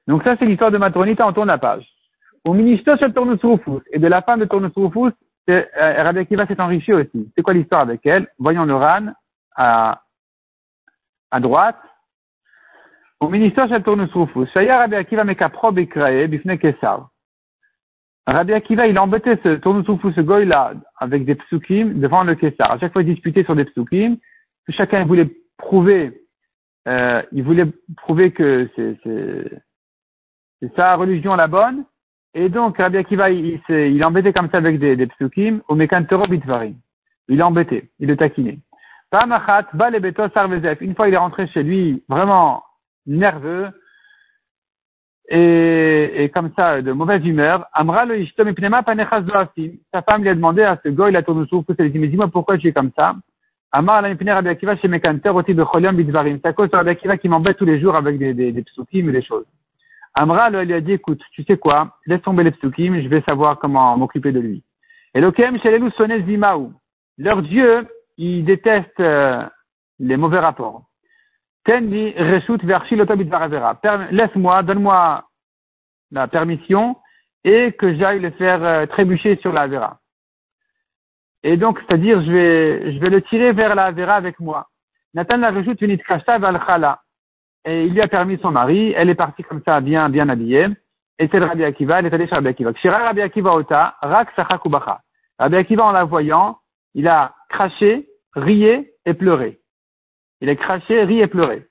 Donc 0.07 0.23
ça, 0.25 0.37
c'est 0.39 0.47
l'histoire 0.47 0.71
de 0.71 0.79
Matronita, 0.79 1.27
on 1.27 1.33
tourne 1.33 1.49
la 1.49 1.59
page. 1.59 1.87
Au 2.45 2.55
ministère 2.55 2.99
de 2.99 3.07
Tournus 3.09 3.39
et 3.93 3.99
de 3.99 4.07
la 4.07 4.23
femme 4.23 4.41
de 4.41 4.47
Tournus 4.47 4.73
Rufus, 4.75 5.15
euh, 5.51 5.65
Rabbi 5.77 6.21
Akiva 6.21 6.47
s'est 6.47 6.61
enrichi 6.61 6.93
aussi. 6.93 7.31
C'est 7.37 7.43
quoi 7.43 7.55
l'histoire 7.55 7.83
avec 7.83 8.05
elle? 8.07 8.29
Voyons 8.39 8.65
le 8.65 8.75
RAN 8.75 9.13
à, 9.57 10.03
à 11.31 11.41
droite. 11.41 11.79
Au 13.21 13.29
ministère 13.29 13.69
de 13.69 13.79
Tournus 13.79 14.13
Rufus, 14.13 14.51
Shaya 14.53 14.79
Rabbi 14.79 14.97
Akiva 14.97 15.25
mekaprob 15.25 15.79
ekrae 15.79 16.27
bifne 16.29 16.57
kesar. 16.59 17.11
Rabbi 18.27 18.53
Akiva, 18.53 18.87
il 18.87 18.99
embêtait 18.99 19.39
ce 19.43 19.57
Tournus 19.57 19.87
Rufus, 19.87 20.13
ce 20.15 20.21
goy-là, 20.21 20.75
avec 20.99 21.25
des 21.25 21.35
psukim 21.35 22.01
devant 22.01 22.23
le 22.23 22.35
Kessar. 22.35 22.71
À 22.71 22.79
chaque 22.79 22.93
fois, 22.93 23.03
il 23.03 23.13
disputait 23.13 23.45
sur 23.45 23.57
des 23.57 23.65
psukim. 23.65 24.17
Chacun 24.69 25.05
voulait 25.05 25.29
prouver, 25.57 26.23
euh, 26.87 27.23
il 27.33 27.43
voulait 27.43 27.67
prouver 27.97 28.31
que 28.31 28.71
c'est, 28.77 29.63
c'est 30.61 30.75
sa 30.77 30.97
religion 30.97 31.35
la 31.37 31.47
bonne. 31.47 31.85
Et 32.35 32.49
donc, 32.49 32.79
Rabbi 32.79 32.99
Akiva, 32.99 33.31
il, 33.31 33.61
il, 33.69 33.75
il 33.75 34.05
embêtait 34.05 34.33
comme 34.33 34.51
ça 34.51 34.59
avec 34.59 34.79
des, 34.79 34.95
des 34.97 35.07
psukim, 35.07 35.63
au 35.69 35.75
mekantero 35.75 36.23
bitvarim. 36.29 36.77
Il 37.29 37.39
l'embêtait, 37.39 37.89
il 37.99 38.09
le 38.09 38.17
taquinait. 38.17 38.59
Une 39.13 40.95
fois, 40.95 41.09
il 41.09 41.15
est 41.15 41.17
rentré 41.17 41.49
chez 41.49 41.63
lui, 41.65 42.05
vraiment 42.09 42.63
nerveux, 43.07 43.71
et, 45.29 46.25
et 46.25 46.29
comme 46.29 46.53
ça, 46.57 46.83
de 46.83 46.93
mauvaise 46.93 47.25
humeur. 47.25 47.67
Amra 47.73 48.05
le 48.05 48.25
Sa 48.27 50.03
femme 50.03 50.23
lui 50.23 50.29
a 50.29 50.35
demandé 50.35 50.63
à 50.63 50.79
ce 50.85 50.89
goy, 50.89 51.13
la 51.13 51.23
tourne 51.23 51.47
souffle, 51.47 51.75
elle 51.79 51.93
dit, 51.93 51.99
mais 51.99 52.09
dis-moi 52.09 52.29
pourquoi 52.29 52.59
tu 52.59 52.69
es 52.69 52.73
comme 52.73 52.91
ça? 52.97 53.15
Amar 53.73 54.03
la 54.03 54.09
Rabbi 54.09 54.49
Akiva 54.49 54.77
chez 54.77 54.89
Mekanter, 54.89 55.31
aussi 55.31 55.55
de 55.55 55.65
Choliam 55.65 55.95
bitvarim. 55.95 56.39
C'est 56.43 56.49
à 56.49 56.53
cause 56.53 56.71
de 56.71 56.77
Rabbi 56.77 56.91
Akiva 56.91 57.17
qui 57.17 57.29
m'embête 57.29 57.57
tous 57.57 57.65
les 57.65 57.81
jours 57.81 57.95
avec 57.95 58.19
des, 58.19 58.35
des, 58.35 58.51
des 58.51 58.63
psukim 58.63 59.09
et 59.09 59.13
des 59.13 59.23
choses. 59.23 59.47
Amra 60.15 60.51
lui 60.51 60.73
a 60.75 60.81
dit, 60.81 60.93
écoute, 60.93 61.21
tu 61.33 61.45
sais 61.45 61.57
quoi, 61.57 61.97
laisse 62.07 62.23
tomber 62.23 62.45
les 62.45 62.51
psukim, 62.51 63.01
je 63.01 63.09
vais 63.09 63.23
savoir 63.23 63.59
comment 63.59 63.97
m'occuper 63.97 64.33
de 64.33 64.41
lui. 64.41 64.65
Et 65.15 65.21
l'Okem, 65.21 65.59
chez 65.61 65.77
les 65.77 65.91
sonnes 65.93 66.25
Zimaou. 66.27 66.73
Leur 67.19 67.43
Dieu, 67.43 67.87
il 68.17 68.45
déteste 68.45 69.01
euh, 69.01 69.43
les 69.99 70.17
mauvais 70.17 70.39
rapports. 70.39 70.85
Tendi 71.65 72.13
reshut 72.17 72.63
Laisse-moi, 74.11 74.63
donne-moi 74.63 75.25
la 76.11 76.29
permission 76.29 76.97
et 77.45 77.73
que 77.73 77.95
j'aille 77.95 78.21
le 78.21 78.31
faire 78.33 78.63
euh, 78.65 78.87
trébucher 78.87 79.37
sur 79.37 79.53
la 79.53 79.67
vera. 79.67 79.99
Et 81.43 81.57
donc, 81.57 81.79
c'est-à-dire, 81.81 82.23
je 82.23 82.31
vais, 82.31 82.93
je 82.93 82.99
vais 82.99 83.11
le 83.11 83.23
tirer 83.23 83.53
vers 83.53 83.75
la 83.75 83.91
vera 83.93 84.15
avec 84.15 84.41
moi. 84.41 84.69
Nathan 85.15 85.39
la 85.39 85.51
reshut 85.51 85.79
chala 86.27 87.01
et 87.65 87.85
il 87.85 87.93
lui 87.93 88.01
a 88.01 88.09
permis 88.09 88.39
son 88.41 88.51
mari, 88.51 88.93
elle 88.97 89.11
est 89.11 89.15
partie 89.15 89.43
comme 89.43 89.63
ça, 89.65 89.81
bien, 89.81 90.09
bien 90.09 90.29
habillée, 90.29 90.69
et 91.19 91.29
c'est 91.31 91.39
Rabbi 91.39 91.65
Akiva, 91.65 91.99
elle 91.99 92.07
est 92.07 92.15
allée 92.15 92.27
chez 92.27 92.35
Rabbi 92.35 92.49
Akiva. 92.49 92.73
Kshira 92.73 92.99
Rabbi 92.99 93.21
Akiva 93.21 93.55
ota, 93.55 93.97
rak 94.01 94.31
sachakubacha. 94.35 95.03
Rabbi 95.39 95.57
Akiva, 95.57 95.85
en 95.85 95.93
la 95.93 96.05
voyant, 96.05 96.59
il 96.95 97.07
a 97.09 97.35
craché, 97.51 98.09
rié 98.35 98.95
et 99.05 99.15
pleuré. 99.15 99.61
Il 100.41 100.49
a 100.49 100.57
craché, 100.57 101.05
ri 101.05 101.21
et 101.21 101.27
pleuré. 101.27 101.67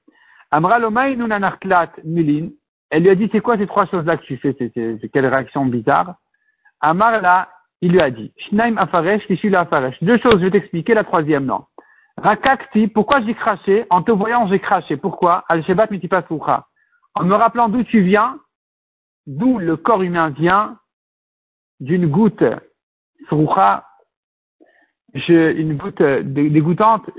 Amra 0.51 0.79
nunanartlat 0.79 1.91
milin. 2.03 2.49
Elle 2.91 3.03
lui 3.03 3.09
a 3.09 3.15
dit, 3.15 3.29
c'est 3.31 3.41
quoi 3.41 3.57
ces 3.57 3.67
trois 3.67 3.85
choses-là 3.85 4.17
que 4.17 4.23
tu 4.23 4.37
fais? 4.37 4.55
C'est 4.57 5.09
quelle 5.09 5.27
réaction 5.27 5.65
bizarre? 5.65 6.15
Amar 6.81 7.21
là, 7.21 7.49
il 7.81 7.91
lui 7.91 8.01
a 8.01 8.09
dit, 8.09 8.33
Shnaim 8.37 8.77
afaresh, 8.77 9.23
afaresh. 9.53 10.01
Deux 10.03 10.17
choses, 10.19 10.39
je 10.39 10.45
vais 10.45 10.51
t'expliquer, 10.51 10.93
la 10.93 11.03
troisième 11.03 11.45
non. 11.45 11.65
Rakakti, 12.21 12.87
pourquoi 12.87 13.21
j'ai 13.21 13.33
craché 13.33 13.85
En 13.89 14.03
te 14.03 14.11
voyant, 14.11 14.47
j'ai 14.47 14.59
craché. 14.59 14.97
Pourquoi 14.97 15.45
Al-Shebat 15.47 15.87
En 17.15 17.23
me 17.23 17.33
rappelant 17.33 17.69
d'où 17.69 17.83
tu 17.83 18.01
viens, 18.01 18.37
d'où 19.25 19.57
le 19.57 19.77
corps 19.77 20.01
humain 20.01 20.29
vient, 20.29 20.77
d'une 21.79 22.07
goutte 22.07 22.43
Srucha, 23.27 23.85
une 25.13 25.77
goutte 25.77 26.01
dégoûtante, 26.01 27.09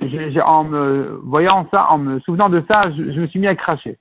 en 0.44 0.64
me 0.64 1.20
voyant 1.24 1.66
ça, 1.70 1.90
en 1.90 1.98
me 1.98 2.20
souvenant 2.20 2.50
de 2.50 2.62
ça, 2.68 2.90
je, 2.90 3.20
me 3.20 3.26
suis 3.26 3.40
mis 3.40 3.46
à 3.46 3.54
cracher. 3.54 3.98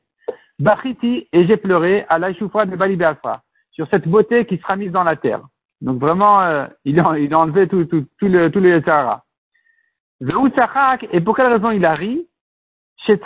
Bachiti, 0.60 1.28
et 1.32 1.48
j'ai 1.48 1.56
pleuré 1.56 2.06
à 2.10 2.20
l'Aïchoufra 2.20 2.66
de 2.66 2.76
Bali 2.76 2.98
sur 3.72 3.88
cette 3.90 4.08
beauté 4.08 4.46
qui 4.46 4.58
sera 4.58 4.76
mise 4.76 4.92
dans 4.92 5.04
la 5.04 5.16
terre. 5.16 5.42
Donc 5.80 6.00
vraiment, 6.02 6.42
euh, 6.42 6.68
il, 6.84 7.00
a, 7.00 7.18
il 7.18 7.34
enlevé 7.34 7.70
tout, 7.70 7.86
tout, 7.86 8.06
tout, 8.20 8.28
le, 8.28 8.52
tout 8.52 8.60
le 8.60 8.82
Sahara. 8.82 9.24
Et 10.22 11.22
pour 11.22 11.36
quelle 11.36 11.48
raison 11.48 11.72
il 11.72 11.86
a 11.86 11.94
ri? 11.94 12.28
Il 13.08 13.22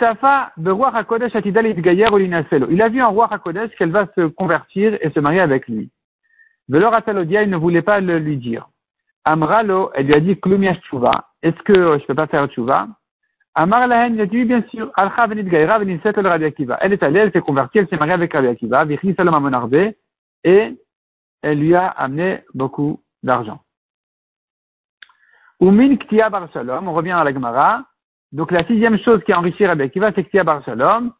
a 2.82 2.88
vu 2.88 3.00
un 3.00 3.06
roi 3.06 3.28
HaKodesh 3.32 3.74
qu'elle 3.76 3.90
va 3.90 4.06
se 4.14 4.26
convertir 4.28 4.96
et 5.00 5.10
se 5.10 5.20
marier 5.20 5.40
avec 5.40 5.66
lui. 5.66 5.90
Velor 6.68 6.94
Atalodia, 6.94 7.42
il 7.42 7.50
ne 7.50 7.56
voulait 7.56 7.82
pas 7.82 8.00
le 8.00 8.18
lui 8.18 8.36
dire. 8.36 8.68
Amralo, 9.24 9.90
elle 9.94 10.06
lui 10.06 10.14
a 10.14 10.20
dit, 10.20 10.38
Klumia 10.38 10.74
Tshuva. 10.76 11.30
Est-ce 11.42 11.60
que 11.62 11.74
je 11.74 12.02
ne 12.02 12.06
peux 12.06 12.14
pas 12.14 12.28
faire 12.28 12.46
Tshuva? 12.46 12.88
Amar 13.56 13.86
Lahen, 13.86 14.14
il 14.14 14.20
a 14.20 14.26
dit, 14.26 14.44
bien 14.44 14.62
sûr. 14.70 14.90
Alcha 14.94 15.26
venit 15.26 15.44
Gaïra, 15.44 15.78
venit 15.78 16.00
Setel 16.02 16.26
Rabbi 16.26 16.44
Akiva. 16.44 16.76
Elle 16.80 16.92
est 16.92 17.02
allée, 17.02 17.20
elle 17.20 17.32
s'est 17.32 17.40
convertie, 17.40 17.78
elle 17.78 17.88
s'est 17.88 17.96
mariée 17.96 18.14
avec 18.14 18.32
Rabbi 18.32 18.48
Akiva, 18.48 18.84
Vichni 18.84 19.14
Salom 19.14 19.34
Amonarbe, 19.34 19.92
et 20.44 20.74
elle 21.42 21.58
lui 21.58 21.74
a 21.74 21.86
amené 21.86 22.40
beaucoup 22.52 23.00
d'argent. 23.22 23.63
Umin 25.64 25.96
Ktia 25.96 26.28
Bar 26.28 26.48
on 26.54 26.92
revient 26.92 27.12
à 27.12 27.24
la 27.24 27.32
Gemara. 27.32 27.84
Donc 28.32 28.50
la 28.50 28.66
sixième 28.66 28.98
chose 28.98 29.22
qui 29.24 29.32
a 29.32 29.38
enrichi 29.38 29.66
Rabbi 29.66 29.84
Akiva, 29.84 30.12
c'est 30.14 30.24
Ktia 30.24 30.44
Bar 30.44 30.62
Shalom. 30.64 31.12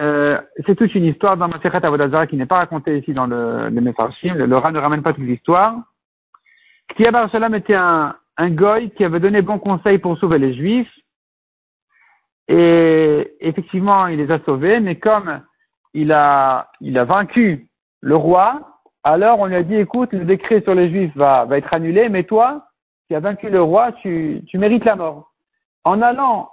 Euh, 0.00 0.40
c'est 0.66 0.74
toute 0.74 0.94
une 0.94 1.04
histoire 1.04 1.36
dans 1.36 1.48
Masechet 1.48 1.84
Avodazara 1.84 2.26
qui 2.26 2.36
n'est 2.36 2.46
pas 2.46 2.58
racontée 2.58 2.98
ici 2.98 3.12
dans 3.12 3.26
le, 3.26 3.68
le. 3.68 3.80
Le, 3.80 4.46
le 4.46 4.46
ne 4.46 4.78
ramène 4.78 5.02
pas 5.02 5.12
toute 5.12 5.24
l'histoire. 5.24 5.76
Ktia 6.88 7.12
Bar 7.12 7.30
Shalom 7.30 7.54
était 7.54 7.76
un, 7.76 8.16
un 8.36 8.50
goy 8.50 8.90
qui 8.90 9.04
avait 9.04 9.20
donné 9.20 9.40
bon 9.40 9.60
conseil 9.60 9.98
pour 9.98 10.18
sauver 10.18 10.38
les 10.38 10.54
Juifs. 10.54 10.92
Et 12.48 13.36
effectivement, 13.40 14.08
il 14.08 14.18
les 14.18 14.32
a 14.32 14.40
sauvés, 14.44 14.80
mais 14.80 14.96
comme 14.96 15.42
il 15.94 16.10
a, 16.12 16.70
il 16.80 16.98
a 16.98 17.04
vaincu 17.04 17.68
le 18.00 18.16
roi, 18.16 18.82
alors 19.04 19.38
on 19.40 19.46
lui 19.46 19.56
a 19.56 19.62
dit, 19.62 19.76
écoute, 19.76 20.12
le 20.12 20.24
décret 20.24 20.60
sur 20.62 20.74
les 20.74 20.90
Juifs 20.90 21.16
va, 21.16 21.44
va 21.44 21.58
être 21.58 21.72
annulé, 21.72 22.08
mais 22.08 22.24
toi, 22.24 22.66
qui 23.06 23.14
a 23.14 23.20
vaincu 23.20 23.48
le 23.48 23.62
roi, 23.62 23.92
tu, 23.92 24.42
tu 24.46 24.58
mérites 24.58 24.84
la 24.84 24.96
mort. 24.96 25.32
En 25.84 26.02
allant, 26.02 26.50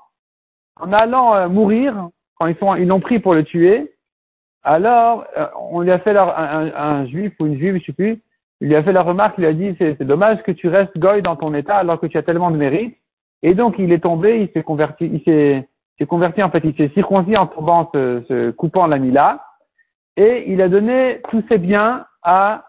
en 0.80 0.94
allant 0.94 1.36
euh, 1.36 1.50
mourir, 1.50 2.10
quand 2.36 2.48
ils 2.48 2.56
sont, 2.58 2.76
ils 2.76 2.88
l'ont 2.88 3.00
pris 3.00 3.20
pour 3.20 3.34
le 3.34 3.44
tuer, 3.44 3.96
alors 4.64 5.26
euh, 5.38 5.48
on 5.72 5.82
lui 5.82 5.92
a 5.92 6.00
fait 6.00 6.16
un, 6.16 7.06
juif 7.08 7.34
ou 7.40 7.48
une 7.48 7.58
juive, 7.58 7.78
je 7.80 7.86
sais 7.86 7.94
plus, 7.94 8.22
il 8.62 8.70
lui 8.70 8.76
a 8.76 8.84
fait 8.84 8.94
la 8.94 9.02
remarque, 9.02 9.36
il 9.38 9.42
lui 9.42 9.48
a 9.48 9.54
dit 9.54 9.76
c'est, 9.78 10.02
dommage 10.04 10.42
que 10.44 10.52
tu 10.52 10.68
restes 10.70 10.98
goy 10.98 11.22
dans 11.22 11.36
ton 11.36 11.54
état 11.54 11.78
alors 11.78 12.00
que 12.00 12.08
tu 12.08 12.18
as 12.18 12.24
tellement 12.24 12.52
de 12.52 12.58
mérite. 12.58 12.98
Et 13.42 13.56
donc 13.56 13.76
il 13.78 13.92
est 13.92 14.00
tombé, 14.00 14.42
il 14.42 14.50
s'est 14.54 14.64
converti, 14.64 15.06
il 15.06 15.22
s'est, 15.24 15.68
converti 16.08 16.42
en 16.44 16.50
fait, 16.50 16.62
il 16.64 16.76
s'est 16.76 16.92
circoncis 16.94 17.36
en 17.36 17.48
tombant, 17.48 17.90
se 17.94 18.52
coupant 18.52 18.88
la 18.88 19.00
mila, 19.00 19.44
et 20.16 20.46
il 20.52 20.62
a 20.62 20.70
donné 20.70 21.22
tous 21.30 21.44
ses 21.50 21.58
biens 21.58 22.06
à 22.22 22.64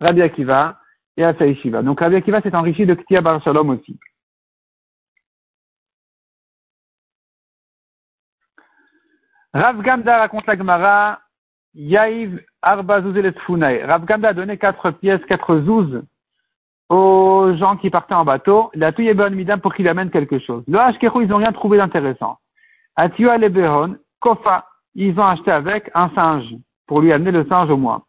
Rabbi 0.00 0.22
Akiva, 0.22 0.76
et 1.16 1.24
à 1.24 1.34
sa 1.34 1.82
Donc 1.82 2.00
Rabbi 2.00 2.16
Akiva 2.16 2.40
s'est 2.40 2.54
enrichi 2.54 2.86
de 2.86 2.94
Ktia 2.94 3.20
Bar 3.20 3.42
Shalom 3.42 3.70
aussi. 3.70 3.98
Rav 9.54 9.80
Gamda 9.80 10.18
raconte 10.18 10.46
la 10.46 10.56
Gemara, 10.56 11.20
Yaïv 11.74 12.44
Arba 12.60 13.00
Zouzel 13.00 13.34
Rav 13.48 14.04
Gamda 14.04 14.28
a 14.28 14.34
donné 14.34 14.58
quatre 14.58 14.90
pièces, 14.90 15.24
quatre 15.26 15.60
zouz 15.60 16.02
aux 16.88 17.54
gens 17.56 17.76
qui 17.76 17.90
partaient 17.90 18.14
en 18.14 18.24
bateau. 18.24 18.70
La 18.74 18.92
touye 18.92 19.14
ben 19.14 19.34
midam 19.34 19.60
pour 19.60 19.74
qu'il 19.74 19.88
amène 19.88 20.10
quelque 20.10 20.38
chose. 20.38 20.62
Le 20.68 20.78
Hashkechu, 20.78 21.22
ils 21.22 21.28
n'ont 21.28 21.38
rien 21.38 21.52
trouvé 21.52 21.78
d'intéressant. 21.78 22.38
Atua 22.96 23.38
Leberon, 23.38 23.96
Kofa, 24.20 24.66
ils 24.94 25.18
ont 25.18 25.26
acheté 25.26 25.50
avec 25.50 25.90
un 25.94 26.10
singe 26.10 26.54
pour 26.86 27.00
lui 27.00 27.12
amener 27.12 27.30
le 27.30 27.46
singe 27.46 27.70
au 27.70 27.76
moins. 27.76 28.02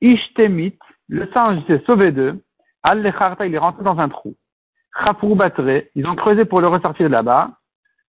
Ishtemit, 0.00 0.78
le 1.08 1.28
singe 1.32 1.64
s'est 1.66 1.82
sauvé 1.86 2.12
d'eux. 2.12 2.42
Al-Lecharta, 2.82 3.46
il 3.46 3.54
est 3.54 3.58
rentré 3.58 3.82
dans 3.82 3.98
un 3.98 4.08
trou. 4.08 4.34
Chafrou 5.02 5.34
Batre, 5.34 5.84
ils 5.94 6.06
ont 6.06 6.14
creusé 6.14 6.44
pour 6.44 6.60
le 6.60 6.68
ressortir 6.68 7.06
de 7.06 7.12
là-bas. 7.12 7.50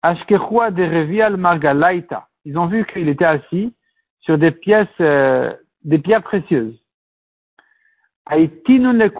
Ashkechua 0.02 0.72
de 0.72 0.84
Revial 0.84 1.38
Margalaita. 1.38 2.28
Ils 2.46 2.58
ont 2.58 2.68
vu 2.68 2.86
qu'il 2.86 3.08
était 3.08 3.26
assis 3.26 3.74
sur 4.20 4.38
des 4.38 4.52
pièces, 4.52 4.88
euh, 5.00 5.54
des 5.84 5.98
pierres 5.98 6.24
précieuses. 6.24 6.78
Aitinun 8.32 8.94
le 8.94 9.12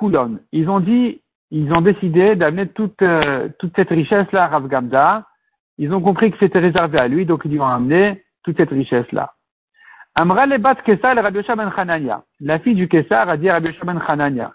Ils 0.52 0.70
ont 0.70 0.80
dit, 0.80 1.22
ils 1.52 1.72
ont 1.74 1.82
décidé 1.82 2.36
d'amener 2.36 2.68
toute, 2.68 3.02
euh, 3.02 3.50
toute 3.60 3.76
cette 3.76 3.90
richesse-là 3.90 4.46
à 4.46 4.48
Rav 4.48 4.68
Gamda. 4.68 5.28
Ils 5.78 5.94
ont 5.94 6.02
compris 6.02 6.32
que 6.32 6.38
c'était 6.40 6.60
réservé 6.60 7.00
à 7.00 7.08
lui, 7.08 7.26
donc 7.26 7.42
ils 7.46 7.52
lui 7.52 7.60
ont 7.60 7.66
amené 7.66 8.24
toute 8.44 8.58
cette 8.58 8.70
richesse-là. 8.70 9.34
Amra 10.16 10.46
le 10.46 10.58
bat 10.58 10.76
Kesar 10.76 11.16
Rabbi 11.16 11.42
ben 11.42 11.72
Hanania. 11.76 12.24
La 12.40 12.60
fille 12.60 12.76
du 12.76 12.88
Kesar 12.88 13.30
a 13.30 13.38
dit 13.38 13.50
à 13.50 13.54
Rabbi 13.54 13.76
ben 13.84 14.02
Hanania. 14.08 14.54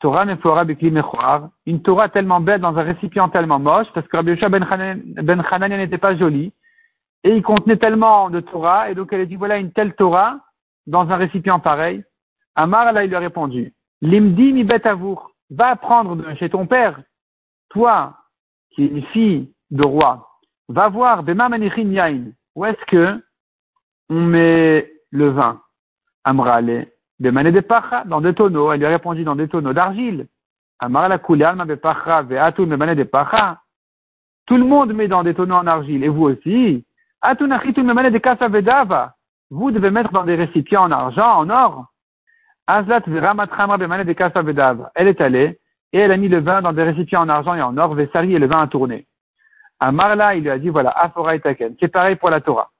Torah 0.00 0.24
mechoar. 0.24 1.48
Une 1.66 1.82
Torah 1.82 2.08
tellement 2.08 2.40
belle 2.40 2.60
dans 2.60 2.76
un 2.76 2.82
récipient 2.82 3.28
tellement 3.28 3.58
moche, 3.58 3.86
parce 3.94 4.06
que 4.08 4.16
Rabbi 4.16 4.34
ben 4.34 4.62
Hanania, 4.62 5.22
ben 5.22 5.68
n'était 5.76 5.98
pas 5.98 6.16
joli. 6.16 6.52
Et 7.24 7.34
il 7.36 7.42
contenait 7.42 7.76
tellement 7.76 8.30
de 8.30 8.40
Torah, 8.40 8.90
et 8.90 8.94
donc 8.94 9.12
elle 9.12 9.22
a 9.22 9.26
dit, 9.26 9.36
voilà 9.36 9.58
une 9.58 9.72
telle 9.72 9.94
Torah 9.94 10.38
dans 10.86 11.10
un 11.10 11.16
récipient 11.16 11.60
pareil. 11.60 12.02
Amar, 12.54 12.92
là, 12.92 13.06
lui 13.06 13.14
a 13.14 13.18
répondu, 13.18 13.72
Limdi 14.02 14.52
mi 14.52 14.64
bet 14.64 14.82
va 15.50 15.68
apprendre 15.68 16.34
chez 16.36 16.48
ton 16.48 16.66
père, 16.66 17.00
toi, 17.70 18.16
qui 18.70 18.84
es 18.84 18.86
une 18.86 19.04
fille 19.06 19.52
de 19.70 19.84
roi, 19.84 20.28
va 20.68 20.88
voir, 20.88 21.22
bema 21.22 21.48
manichin 21.48 21.90
yain, 21.90 22.32
où 22.54 22.64
est-ce 22.64 22.84
que 22.86 23.22
on 24.10 24.20
met 24.26 24.92
le 25.10 25.28
vin? 25.30 25.60
Amrale, 26.24 26.88
bemane 27.18 27.50
de 27.50 27.60
pacha, 27.60 28.04
dans 28.04 28.20
des 28.20 28.34
tonneaux, 28.34 28.72
elle 28.72 28.80
lui 28.80 28.86
a 28.86 28.90
répondu 28.90 29.24
dans 29.24 29.36
des 29.36 29.48
tonneaux 29.48 29.72
d'argile. 29.72 30.26
Amar 30.78 31.08
la 31.08 31.54
ma 31.54 31.64
bepacha, 31.64 32.22
ve'atun 32.22 32.66
bemane 32.66 32.94
de 32.94 33.04
pacha. 33.04 33.60
Tout 34.46 34.56
le 34.56 34.64
monde 34.64 34.92
met 34.92 35.08
dans 35.08 35.22
des 35.22 35.34
tonneaux 35.34 35.54
en 35.54 35.66
argile, 35.66 36.04
et 36.04 36.08
vous 36.08 36.24
aussi. 36.24 36.84
Atun 37.22 37.50
achitun 37.50 37.84
bemane 37.84 38.10
de 38.10 38.18
kasa 38.18 38.48
vedava. 38.48 39.14
Vous 39.50 39.70
devez 39.70 39.90
mettre 39.90 40.12
dans 40.12 40.24
des 40.24 40.34
récipients 40.34 40.82
en 40.82 40.90
argent, 40.90 41.38
en 41.38 41.48
or. 41.50 41.86
Elle 44.94 45.08
est 45.08 45.20
allée 45.20 45.58
et 45.92 45.98
elle 45.98 46.12
a 46.12 46.16
mis 46.16 46.28
le 46.28 46.38
vin 46.38 46.62
dans 46.62 46.72
des 46.72 46.84
récipients 46.84 47.22
en 47.22 47.28
argent 47.28 47.54
et 47.54 47.62
en 47.62 47.76
or, 47.76 47.94
Vessari 47.94 48.34
et 48.34 48.38
le 48.38 48.46
vin 48.46 48.60
a 48.62 48.68
tourné. 48.68 49.06
À 49.80 49.90
Marla, 49.90 50.36
il 50.36 50.42
lui 50.42 50.50
a 50.50 50.58
dit, 50.58 50.68
voilà, 50.68 50.90
Afora 50.90 51.34
et 51.34 51.40
Taken. 51.40 51.74
C'est 51.80 51.88
pareil 51.88 52.14
pour 52.16 52.30
la 52.30 52.40
Torah. 52.40 52.70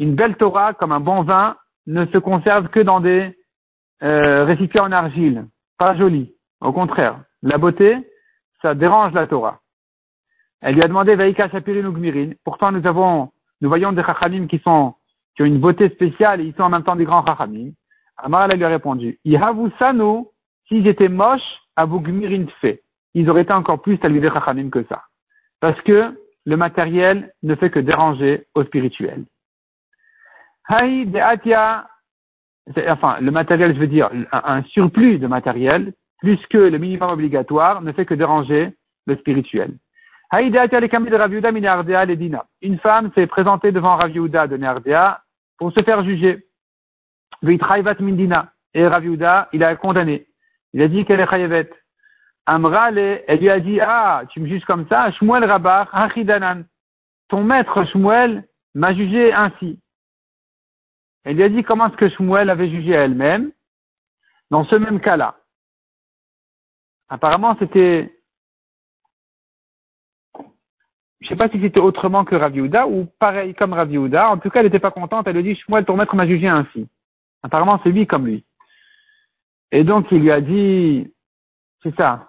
Une 0.00 0.14
belle 0.14 0.36
Torah, 0.36 0.72
comme 0.72 0.92
un 0.92 1.00
bon 1.00 1.22
vin, 1.22 1.56
ne 1.86 2.06
se 2.06 2.16
conserve 2.16 2.68
que 2.68 2.80
dans 2.80 3.00
des 3.00 3.36
euh, 4.02 4.44
récipients 4.46 4.86
en 4.86 4.92
argile. 4.92 5.46
Pas 5.76 5.94
joli. 5.94 6.34
Au 6.62 6.72
contraire. 6.72 7.20
La 7.42 7.58
beauté, 7.58 7.98
ça 8.62 8.74
dérange 8.74 9.12
la 9.12 9.26
Torah. 9.26 9.60
Elle 10.62 10.76
lui 10.76 10.82
a 10.82 10.88
demandé, 10.88 11.14
Vaïka 11.16 11.50
Shapirin 11.50 11.86
ou 11.86 11.92
Gmirin. 11.92 12.30
Pourtant, 12.44 12.72
nous 12.72 12.86
avons, 12.86 13.30
nous 13.60 13.68
voyons 13.68 13.92
des 13.92 14.02
chachamim 14.02 14.46
qui 14.46 14.58
sont, 14.60 14.94
qui 15.36 15.42
ont 15.42 15.46
une 15.46 15.60
beauté 15.60 15.90
spéciale 15.90 16.40
et 16.40 16.44
ils 16.44 16.54
sont 16.54 16.62
en 16.62 16.70
même 16.70 16.82
temps 16.82 16.96
des 16.96 17.04
grands 17.04 17.24
chachamim. 17.26 17.72
Amar 18.16 18.48
lui 18.48 18.64
a 18.64 18.68
répondu, 18.68 19.18
Ihavusanu, 19.26 20.24
si 20.68 20.82
j'étais 20.82 21.08
moche, 21.10 21.42
Abugmirin 21.76 22.46
fait. 22.62 22.82
Ils 23.12 23.28
auraient 23.28 23.42
été 23.42 23.52
encore 23.52 23.82
plus 23.82 23.98
talmidei 23.98 24.30
chachamim 24.30 24.70
que 24.70 24.82
ça. 24.84 25.02
Parce 25.60 25.80
que 25.82 26.18
le 26.46 26.56
matériel 26.56 27.34
ne 27.42 27.54
fait 27.54 27.68
que 27.68 27.80
déranger 27.80 28.46
au 28.54 28.64
spirituel. 28.64 29.24
Haï 30.68 31.06
de 31.06 31.18
Atia, 31.18 31.88
enfin, 32.88 33.18
le 33.20 33.30
matériel, 33.30 33.74
je 33.74 33.80
veux 33.80 33.86
dire, 33.86 34.10
un 34.32 34.62
surplus 34.64 35.18
de 35.18 35.26
matériel, 35.26 35.92
plus 36.18 36.38
que 36.48 36.58
le 36.58 36.78
minimum 36.78 37.10
obligatoire, 37.10 37.82
ne 37.82 37.92
fait 37.92 38.06
que 38.06 38.14
déranger 38.14 38.72
le 39.06 39.16
spirituel. 39.16 39.74
Une 42.62 42.78
femme 42.78 43.10
s'est 43.14 43.26
présentée 43.26 43.72
devant 43.72 43.96
Rav 43.96 44.12
de 44.12 44.56
Nerdea 44.56 45.22
pour 45.58 45.72
se 45.72 45.82
faire 45.82 46.04
juger. 46.04 46.46
Mindina. 47.42 48.52
Et 48.72 48.86
Rav 48.86 49.04
il 49.52 49.64
a 49.64 49.76
condamné. 49.76 50.26
Il 50.72 50.82
a 50.82 50.88
dit 50.88 51.04
qu'elle 51.04 51.20
est 51.20 51.28
chayevet. 51.28 51.70
Amra, 52.46 52.90
elle 52.90 53.38
lui 53.40 53.50
a 53.50 53.60
dit, 53.60 53.80
ah, 53.80 54.22
tu 54.30 54.40
me 54.40 54.46
juges 54.46 54.64
comme 54.64 54.86
ça, 54.88 55.10
Shmuel 55.12 55.44
Rabar, 55.44 55.88
Hachidanan. 55.92 56.64
Ton 57.28 57.44
maître 57.44 57.84
Shmuel 57.86 58.44
m'a 58.74 58.94
jugé 58.94 59.32
ainsi. 59.32 59.80
Elle 61.24 61.36
lui 61.36 61.42
a 61.42 61.48
dit 61.48 61.62
comment 61.62 61.88
est-ce 61.88 61.96
que 61.96 62.08
Shmuel 62.08 62.50
avait 62.50 62.70
jugé 62.70 62.92
elle-même 62.92 63.52
dans 64.50 64.64
ce 64.64 64.74
même 64.74 65.00
cas-là. 65.00 65.36
Apparemment, 67.08 67.56
c'était, 67.58 68.12
je 71.20 71.26
ne 71.26 71.28
sais 71.28 71.36
pas 71.36 71.48
si 71.48 71.60
c'était 71.60 71.80
autrement 71.80 72.24
que 72.24 72.34
Rav 72.34 72.56
ou 72.88 73.06
pareil 73.18 73.54
comme 73.54 73.72
Rav 73.72 73.92
En 73.92 74.38
tout 74.38 74.50
cas, 74.50 74.60
elle 74.60 74.66
n'était 74.66 74.78
pas 74.78 74.90
contente. 74.90 75.26
Elle 75.26 75.36
lui 75.36 75.42
dit, 75.42 75.60
Shmuel, 75.60 75.84
ton 75.84 75.96
maître 75.96 76.14
m'a 76.14 76.26
jugé 76.26 76.48
ainsi. 76.48 76.88
Apparemment, 77.42 77.80
c'est 77.82 77.90
lui 77.90 78.06
comme 78.06 78.26
lui. 78.26 78.44
Et 79.72 79.84
donc, 79.84 80.06
il 80.10 80.20
lui 80.20 80.32
a 80.32 80.40
dit, 80.40 81.12
c'est 81.82 81.94
ça. 81.96 82.28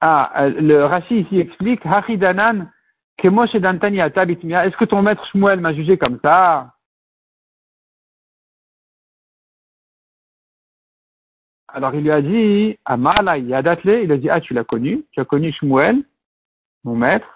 Ah, 0.00 0.48
le 0.48 0.84
Rashi 0.84 1.20
ici 1.20 1.40
explique, 1.40 1.84
Hachidanan, 1.84 2.70
que 3.16 3.28
Moshe 3.28 3.56
Dantania 3.56 4.08
Est-ce 4.08 4.76
que 4.76 4.84
ton 4.84 5.02
maître 5.02 5.26
Shmuel 5.28 5.60
m'a 5.60 5.72
jugé 5.72 5.96
comme 5.96 6.18
ça? 6.22 6.75
Alors 11.68 11.94
il 11.94 12.02
lui 12.02 12.10
a 12.10 12.22
dit, 12.22 12.78
Amala 12.84 13.38
Yadatle, 13.38 14.00
il 14.04 14.12
a 14.12 14.16
dit, 14.16 14.30
ah, 14.30 14.40
tu 14.40 14.54
l'as 14.54 14.64
connu, 14.64 15.04
tu 15.12 15.20
as 15.20 15.24
connu 15.24 15.52
Shmuel, 15.52 16.02
mon 16.84 16.94
maître. 16.94 17.26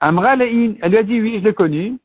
Amra 0.00 0.34
elle 0.34 0.48
lui 0.48 0.78
a 0.82 1.02
dit, 1.02 1.20
oui, 1.20 1.38
je 1.38 1.44
l'ai 1.44 1.54
connu. 1.54 1.98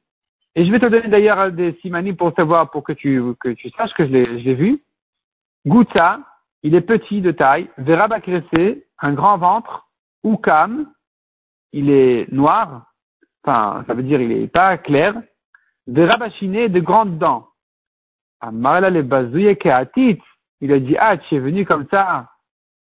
Et 0.55 0.65
je 0.65 0.71
vais 0.71 0.79
te 0.79 0.85
donner 0.85 1.07
d'ailleurs 1.07 1.51
des 1.51 1.73
simani 1.81 2.13
pour 2.13 2.33
savoir, 2.35 2.69
pour 2.69 2.83
que 2.83 2.93
tu, 2.93 3.21
que 3.39 3.49
tu 3.49 3.69
saches 3.71 3.93
que 3.93 4.05
je 4.05 4.11
l'ai 4.11 4.53
vu. 4.53 4.83
Gouta, 5.65 6.19
il 6.63 6.75
est 6.75 6.81
petit 6.81 7.21
de 7.21 7.31
taille. 7.31 7.69
Verabakrese, 7.77 8.77
un 8.99 9.13
grand 9.13 9.37
ventre. 9.37 9.87
Oukam, 10.23 10.91
il 11.73 11.89
est 11.89 12.31
noir. 12.31 12.91
Enfin, 13.43 13.83
ça 13.87 13.93
veut 13.93 14.03
dire 14.03 14.19
il 14.21 14.31
est 14.31 14.47
pas 14.47 14.77
clair. 14.77 15.13
Verabachiné, 15.87 16.69
de 16.69 16.79
grandes 16.79 17.17
dents. 17.17 17.47
Amarla 18.41 18.89
le. 18.89 19.03
Il 20.61 20.71
a 20.71 20.79
dit, 20.79 20.95
ah, 20.97 21.17
tu 21.17 21.35
es 21.35 21.39
venu 21.39 21.65
comme 21.65 21.87
ça 21.89 22.29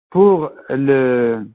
pour 0.10 0.52
le, 0.70 1.46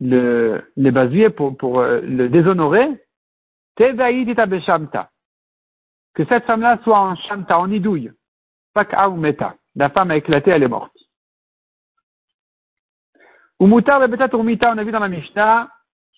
le, 0.00 0.62
le 0.76 0.90
bazouiller, 0.90 1.30
pour, 1.30 1.56
pour 1.56 1.80
euh, 1.80 2.00
le 2.02 2.28
déshonorer. 2.28 2.88
Que 3.76 3.94
cette 6.24 6.44
femme-là 6.44 6.78
soit 6.82 6.98
en 6.98 7.16
shamta, 7.16 7.58
en 7.58 7.70
idouille. 7.70 8.12
Pas 8.72 9.08
ou 9.08 9.16
meta. 9.16 9.56
La 9.74 9.90
femme 9.90 10.10
a 10.10 10.16
éclaté, 10.16 10.50
elle 10.50 10.62
est 10.62 10.68
morte. 10.68 10.96
Ou 13.58 13.66
mutar 13.66 14.00
on 14.00 14.78
a 14.78 14.84
vu 14.84 14.92
dans 14.92 14.98
la 14.98 15.08
Mishnah, 15.08 15.70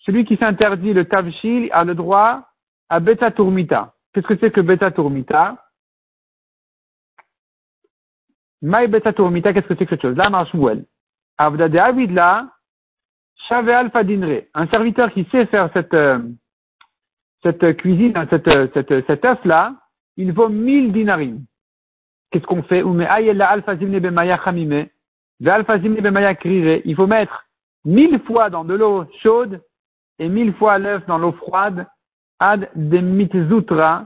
celui 0.05 0.25
qui 0.25 0.35
s'interdit 0.37 0.93
le 0.93 1.05
tavshil 1.05 1.69
a 1.71 1.83
le 1.83 1.95
droit 1.95 2.49
à 2.89 2.99
beta 2.99 3.31
tourmita. 3.31 3.93
Qu'est-ce 4.13 4.27
que 4.27 4.37
c'est 4.37 4.51
que 4.51 4.61
beta 4.61 4.91
tourmita? 4.91 5.68
Qu'est-ce 8.61 9.67
que 9.67 9.75
c'est 9.75 9.85
que 9.85 9.89
cette 9.89 10.01
chose? 10.01 10.17
Là, 10.17 10.29
marche 10.29 10.53
Mouel. 10.53 10.85
Avda 11.37 11.69
de 11.69 11.77
Avidla, 11.77 12.49
Shave 13.47 13.69
alpha 13.69 14.03
dinre. 14.03 14.43
Un 14.53 14.67
serviteur 14.67 15.11
qui 15.13 15.25
sait 15.31 15.45
faire 15.45 15.69
cette, 15.73 15.93
euh, 15.93 16.19
cette 17.43 17.77
cuisine, 17.77 18.13
cette, 18.29 18.73
cette, 18.73 19.07
cet 19.07 19.25
œuf-là, 19.25 19.75
il 20.17 20.33
vaut 20.33 20.49
1000 20.49 20.91
dinarim. 20.91 21.45
Qu'est-ce 22.31 22.45
qu'on 22.45 22.63
fait? 22.63 22.83
Il 26.85 26.95
faut 26.95 27.07
mettre 27.07 27.45
mille 27.85 28.19
fois 28.19 28.49
dans 28.49 28.65
de 28.65 28.73
l'eau 28.75 29.05
chaude 29.23 29.61
et 30.19 30.27
mille 30.27 30.53
fois 30.53 30.77
l'œuf 30.77 31.05
dans 31.07 31.17
l'eau 31.17 31.31
froide, 31.31 31.87
ad 32.39 32.69
de 32.75 32.97
mitzutra, 32.99 34.05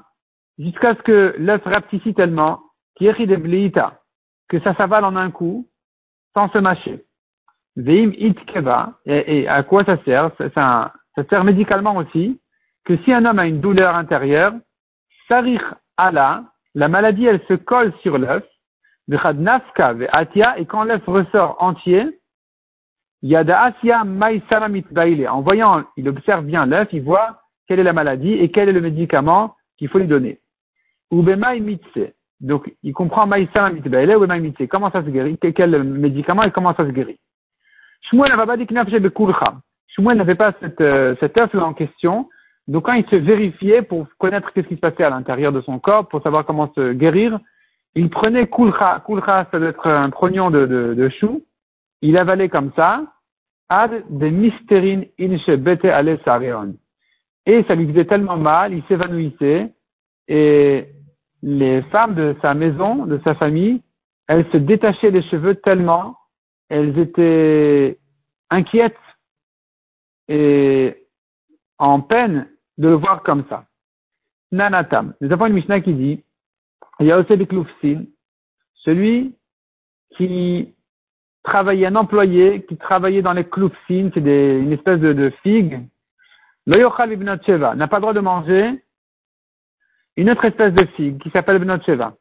jusqu'à 0.60 0.96
ce 0.96 1.02
que 1.02 1.36
l'œuf 1.38 1.64
rapetisse 1.66 2.16
tellement, 2.16 2.62
que 4.50 4.60
ça 4.62 4.74
s'avale 4.76 5.06
en 5.06 5.16
un 5.16 5.32
coup, 5.32 5.68
sans 6.34 6.50
se 6.50 6.58
mâcher. 6.58 7.04
Veim 7.76 8.12
it 8.18 8.40
keva, 8.46 9.00
et, 9.06 9.48
à 9.48 9.64
quoi 9.64 9.84
ça 9.84 9.98
sert? 10.04 10.32
Ça, 10.54 10.94
sert 11.30 11.44
médicalement 11.44 11.96
aussi, 11.96 12.40
que 12.86 12.98
si 12.98 13.14
un 13.14 13.26
homme 13.26 13.40
a 13.40 13.48
une 13.48 13.62
douleur 13.62 13.96
intérieure, 13.96 14.54
sarir 15.28 15.76
ala, 15.98 16.44
la 16.76 16.88
maladie 16.88 17.26
elle 17.26 17.42
se 17.48 17.54
colle 17.54 17.94
sur 18.02 18.18
l'œuf, 18.18 18.44
nafka 19.08 19.96
atia, 20.12 20.58
et 20.60 20.66
quand 20.66 20.84
l'œuf 20.84 21.04
ressort 21.08 21.56
entier, 21.60 22.20
yada 23.22 23.64
asia 23.64 24.04
En 24.04 25.42
voyant, 25.42 25.84
il 25.98 26.10
observe 26.10 26.46
bien 26.46 26.66
l'œuf, 26.66 26.90
il 26.92 27.04
voit 27.04 27.42
quelle 27.68 27.80
est 27.80 27.84
la 27.84 27.94
maladie 27.94 28.34
et 28.34 28.52
quel 28.52 28.70
est 28.70 28.74
le 28.74 28.82
médicament 28.82 29.56
qu'il 29.78 29.90
faut 29.90 30.00
lui 30.00 30.08
donner. 30.08 30.40
Ubemai 31.12 31.60
mitse. 31.60 32.14
Donc, 32.44 32.72
il 32.84 32.94
comprend 32.94 33.26
maïsama 33.26 33.72
mitbaile 33.72 34.18
ou 34.18 34.28
mitse. 34.28 34.68
Comment 34.70 34.92
ça 34.92 35.04
se 35.04 35.10
guérit? 35.10 35.40
Quel 35.56 35.84
médicament 35.84 36.44
et 36.44 36.52
comment 36.52 36.76
ça 36.76 36.86
se 36.86 36.92
guérit? 36.92 37.18
Shmuel 38.02 38.36
n'avait 40.18 40.36
pas 40.36 40.54
cette, 40.60 40.82
euh, 40.82 41.16
cet 41.22 41.38
œuf 41.38 41.56
en 41.56 41.74
question. 41.74 42.28
Donc 42.68 42.86
quand 42.86 42.94
il 42.94 43.06
se 43.06 43.16
vérifiait 43.16 43.82
pour 43.82 44.08
connaître 44.18 44.50
ce 44.56 44.62
qui 44.62 44.76
se 44.76 44.80
passait 44.80 45.04
à 45.04 45.10
l'intérieur 45.10 45.52
de 45.52 45.62
son 45.62 45.80
corps, 45.80 46.08
pour 46.08 46.22
savoir 46.22 46.46
comment 46.46 46.72
se 46.76 46.94
guérir, 46.94 47.40
il 47.96 48.10
prenait 48.10 48.48
kulcha. 48.48 49.04
Kulcha, 49.06 49.48
ça 49.52 49.60
doit 49.60 49.70
être 49.70 49.88
un 49.88 50.10
trognon 50.10 50.52
de, 50.52 50.66
de, 50.66 50.94
de 50.94 51.10
chou. 51.10 51.44
Il 52.02 52.18
avalait 52.18 52.50
comme 52.50 52.72
ça. 52.76 53.04
Ad 53.70 54.04
de 54.10 54.28
mystérine 54.28 55.06
inche 55.20 55.50
bete 55.50 55.86
ale 55.86 56.20
Et 57.46 57.64
ça 57.64 57.76
lui 57.76 57.88
faisait 57.88 58.06
tellement 58.06 58.38
mal, 58.38 58.74
il 58.74 58.84
s'évanouissait. 58.88 59.74
Et 60.28 60.88
les 61.44 61.82
femmes 61.84 62.16
de 62.16 62.36
sa 62.42 62.54
maison, 62.54 63.06
de 63.06 63.20
sa 63.26 63.36
famille, 63.36 63.82
elles 64.28 64.50
se 64.52 64.58
détachaient 64.58 65.12
des 65.12 65.22
cheveux 65.24 65.56
tellement, 65.56 66.18
elles 66.70 66.98
étaient 66.98 68.00
inquiètes 68.50 68.98
et 70.30 71.06
en 71.78 72.00
peine 72.00 72.48
de 72.78 72.88
le 72.88 72.96
voir 72.96 73.24
comme 73.24 73.44
ça. 73.50 73.66
Nanatam. 74.54 75.14
Nous 75.20 75.32
avons 75.34 75.48
une 75.48 75.54
Mishnah 75.54 75.82
qui 75.82 75.94
dit, 75.94 76.24
il 77.00 77.08
y 77.08 77.12
a 77.12 77.20
aussi 77.20 77.28
celui 78.76 79.36
qui 80.16 80.74
travaillait, 81.44 81.88
un 81.88 81.96
employé 81.96 82.64
qui 82.66 82.78
travaillait 82.78 83.22
dans 83.22 83.34
les 83.34 83.44
kloufsin, 83.44 84.10
c'est 84.14 84.20
une 84.20 84.72
espèce 84.72 85.00
de, 85.00 85.12
de 85.12 85.30
figue, 85.42 85.86
n'a 86.68 86.78
pas 86.78 87.98
le 87.98 88.02
droit 88.02 88.14
de 88.14 88.20
manger 88.22 88.83
une 90.18 90.30
autre 90.30 90.46
espèce 90.46 90.74
de 90.74 90.86
figue 90.96 91.22
qui 91.22 91.30
s'appelle 91.32 91.60
Bnot 91.60 91.82
Sheva. 91.86 92.14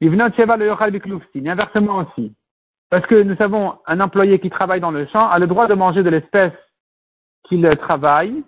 Bnot 0.00 0.32
Sheva 0.36 0.56
le 0.56 0.66
Yochal 0.66 0.94
et 0.94 1.48
inversement 1.48 1.96
aussi. 1.96 2.34
Parce 2.90 3.06
que 3.06 3.22
nous 3.22 3.36
savons, 3.36 3.78
un 3.86 4.00
employé 4.00 4.38
qui 4.38 4.50
travaille 4.50 4.80
dans 4.80 4.92
le 4.92 5.06
champ 5.06 5.28
a 5.28 5.38
le 5.38 5.46
droit 5.46 5.66
de 5.66 5.74
manger 5.74 6.02
de 6.02 6.10
l'espèce 6.10 6.52
qu'il 7.44 7.68
travaille, 7.80 8.44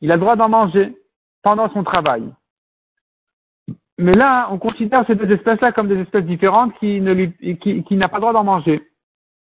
il 0.00 0.12
a 0.12 0.16
le 0.16 0.20
droit 0.20 0.36
d'en 0.36 0.48
manger 0.48 0.94
pendant 1.42 1.70
son 1.70 1.82
travail. 1.82 2.30
Mais 3.98 4.12
là, 4.12 4.48
on 4.50 4.58
considère 4.58 5.06
ces 5.06 5.14
deux 5.14 5.30
espèces-là 5.30 5.72
comme 5.72 5.88
des 5.88 6.00
espèces 6.00 6.24
différentes 6.24 6.76
qui 6.78 7.00
ne 7.00 8.06
pas 8.06 8.16
le 8.16 8.20
droit 8.20 8.32
d'en 8.32 8.44
manger. 8.44 8.82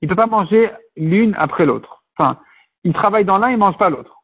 Il 0.02 0.06
ne 0.06 0.10
peut 0.10 0.16
pas 0.16 0.28
manger 0.28 0.72
l'une 0.96 1.34
après 1.36 1.66
l'autre. 1.66 2.04
Enfin, 2.18 2.40
il 2.84 2.94
travaille 2.94 3.26
dans 3.26 3.38
l'un, 3.38 3.50
il 3.50 3.54
ne 3.54 3.60
mange 3.60 3.78
pas 3.78 3.90
l'autre. 3.90 4.15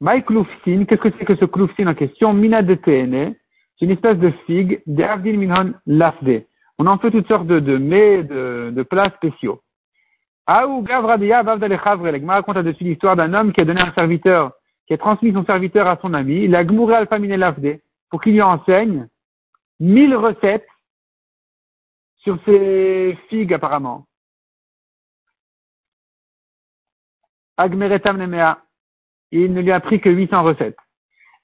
Maï 0.00 0.24
kloufsin, 0.24 0.84
qu'est-ce 0.84 1.00
que 1.00 1.10
c'est 1.18 1.24
que 1.24 1.36
ce 1.36 1.44
kloufsin 1.44 1.86
en 1.88 1.94
question? 1.94 2.32
Mina 2.32 2.62
de 2.62 2.78
c'est 2.84 3.84
une 3.84 3.90
espèce 3.92 4.18
de 4.18 4.30
figue, 4.46 4.82
de 4.86 5.02
Avdil 5.02 5.38
Minhon 5.38 5.74
Lafde. 5.86 6.44
On 6.78 6.86
en 6.86 6.98
fait 6.98 7.10
toutes 7.10 7.28
sortes 7.28 7.46
de, 7.46 7.60
de 7.60 7.76
mets, 7.78 8.22
de, 8.22 8.72
de 8.74 8.82
plats 8.82 9.10
spéciaux. 9.16 9.60
Aou 10.46 10.82
Gavradia 10.82 11.42
Vavdale 11.42 11.78
L'Egma 12.12 12.34
raconte 12.34 12.58
dessus 12.58 12.84
l'histoire 12.84 13.16
d'un 13.16 13.34
homme 13.34 13.52
qui 13.52 13.60
a 13.60 13.64
donné 13.64 13.80
un 13.80 13.92
serviteur, 13.92 14.52
qui 14.86 14.94
a 14.94 14.98
transmis 14.98 15.32
son 15.32 15.44
serviteur 15.44 15.86
à 15.86 15.98
son 16.00 16.14
ami, 16.14 16.44
il 16.44 16.56
a 16.56 16.64
gmouré 16.64 16.94
Alphamine 16.94 17.36
Lafde, 17.36 17.80
pour 18.08 18.20
qu'il 18.20 18.32
lui 18.32 18.42
enseigne 18.42 19.08
mille 19.78 20.16
recettes 20.16 20.68
sur 22.18 22.38
ces 22.44 23.18
figues 23.28 23.54
apparemment. 23.54 24.06
Agmeretam 27.56 28.16
Nemea 28.16 28.62
il 29.32 29.52
ne 29.52 29.60
lui 29.60 29.72
a 29.72 29.76
appris 29.76 30.00
que 30.00 30.08
800 30.08 30.42
recettes. 30.42 30.76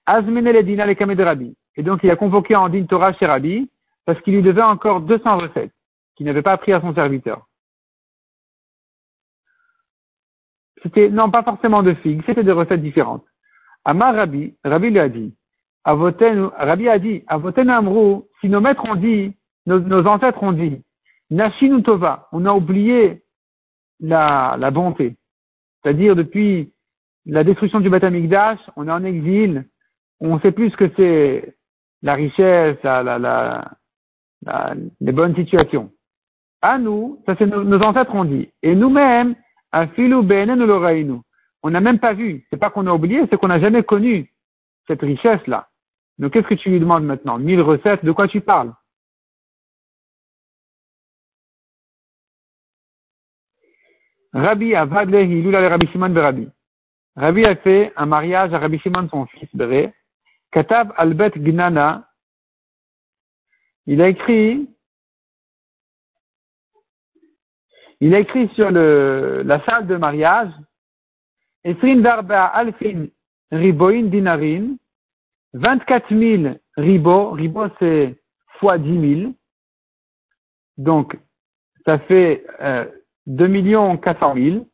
Azmene 0.07 0.53
le 0.53 1.15
de 1.15 1.23
Rabbi. 1.23 1.57
Et 1.77 1.83
donc 1.83 2.01
il 2.03 2.11
a 2.11 2.17
convoqué 2.17 2.55
en 2.55 2.69
din 2.69 2.85
Torah 2.85 3.13
chez 3.15 3.27
Rabbi 3.27 3.71
parce 4.05 4.21
qu'il 4.21 4.35
lui 4.35 4.43
devait 4.43 4.63
encore 4.63 5.01
200 5.01 5.39
recettes 5.39 5.73
qu'il 6.17 6.27
n'avait 6.27 6.43
pas 6.43 6.53
appris 6.53 6.73
à 6.73 6.81
son 6.81 6.95
serviteur. 6.95 7.47
C'était, 10.83 11.09
non, 11.09 11.31
pas 11.31 11.43
forcément 11.43 11.83
de 11.83 11.95
figues, 11.95 12.23
c'était 12.27 12.45
des 12.45 12.53
recettes 12.53 12.83
différentes. 12.83 13.25
Amar 13.85 14.15
Rabbi, 14.15 14.55
Rabbi 14.65 14.91
lui 14.91 14.99
a 14.99 15.09
dit, 15.09 15.35
Rabbi 15.85 16.89
a 16.89 16.99
dit, 16.99 17.25
Avoten 17.27 17.71
Amrou, 17.71 18.29
si 18.41 18.49
nos 18.49 18.61
maîtres 18.61 18.85
ont 18.85 18.95
dit, 18.95 19.35
nos, 19.67 20.07
ancêtres 20.07 20.43
ont 20.43 20.53
dit, 20.53 20.83
Nashinu 21.31 21.83
Tova, 21.83 22.29
on 22.33 22.45
a 22.45 22.53
oublié 22.53 23.23
la 23.99 24.71
bonté. 24.71 25.17
C'est-à-dire 25.83 26.15
depuis 26.17 26.74
la 27.27 27.45
destruction 27.45 27.81
du 27.81 27.91
Beth 27.91 28.05
on 28.77 28.89
est 28.89 28.93
en 28.93 29.05
exil, 29.05 29.67
on 30.21 30.39
sait 30.41 30.53
plus 30.53 30.71
ce 30.71 30.77
que 30.77 30.91
c'est 30.97 31.57
la 32.03 32.15
richesse, 32.15 32.77
la, 32.83 33.03
la, 33.03 33.19
la, 33.19 34.75
les 35.01 35.13
bonnes 35.13 35.35
situations. 35.35 35.91
À 36.61 36.79
nous, 36.79 37.23
ça 37.27 37.35
c'est 37.39 37.47
nos, 37.47 37.83
ancêtres 37.83 38.15
ont 38.15 38.25
dit. 38.25 38.49
Et 38.63 38.75
nous-mêmes, 38.75 39.35
à 39.73 39.87
filou 39.89 40.23
nous 40.23 41.23
On 41.63 41.71
n'a 41.71 41.81
même 41.81 41.99
pas 41.99 42.15
vu. 42.15 42.47
C'est 42.51 42.59
pas 42.59 42.71
qu'on 42.71 42.87
a 42.87 42.93
oublié, 42.93 43.23
c'est 43.31 43.39
qu'on 43.39 43.49
n'a 43.49 43.61
jamais 43.61 43.83
connu 43.83 44.33
cette 44.87 45.03
richesse-là. 45.03 45.69
Donc 46.19 46.33
qu'est-ce 46.33 46.47
que 46.47 46.55
tu 46.55 46.71
lui 46.71 46.81
demandes 46.81 47.05
maintenant? 47.05 47.39
Mille 47.39 47.61
recettes, 47.61 48.05
de 48.05 48.13
quoi 48.13 48.29
tu 48.29 48.41
parles? 48.41 48.73
Rabbi 54.33 54.75
Avadlehi, 54.75 55.51
Rabbi 55.55 55.87
Shimon 55.89 56.13
Rabbi. 56.15 56.49
Rabbi 57.17 57.45
a 57.45 57.55
fait 57.57 57.93
un 57.97 58.07
mariage 58.07 58.53
à 58.53 58.59
Rabbi 58.59 58.79
Shimon, 58.79 59.09
son 59.09 59.27
fils 59.27 59.49
Béré. 59.55 59.93
Katab 60.51 60.93
Albet 60.97 61.33
Gnana. 61.37 62.09
Il 63.87 64.01
a 64.01 64.09
écrit, 64.09 64.69
il 68.01 68.15
a 68.15 68.21
écrit 68.21 68.49
sur 68.55 68.71
le, 68.71 69.43
la 69.45 69.65
salle 69.65 69.87
de 69.87 69.97
mariage, 69.97 70.51
Esrin 71.65 71.97
Darba 71.97 72.47
Alfin 72.47 73.07
Riboin 73.51 74.05
Dinarin, 74.05 74.77
24 75.53 76.15
000 76.15 76.55
ribos, 76.77 77.31
ribos 77.33 77.69
c'est 77.79 78.17
fois 78.59 78.79
10 78.79 79.21
000, 79.23 79.33
donc 80.79 81.17
ça 81.85 81.99
fait 82.01 82.45
euh, 82.61 82.87
2 83.27 83.97
400 83.99 84.35
000, 84.35 84.67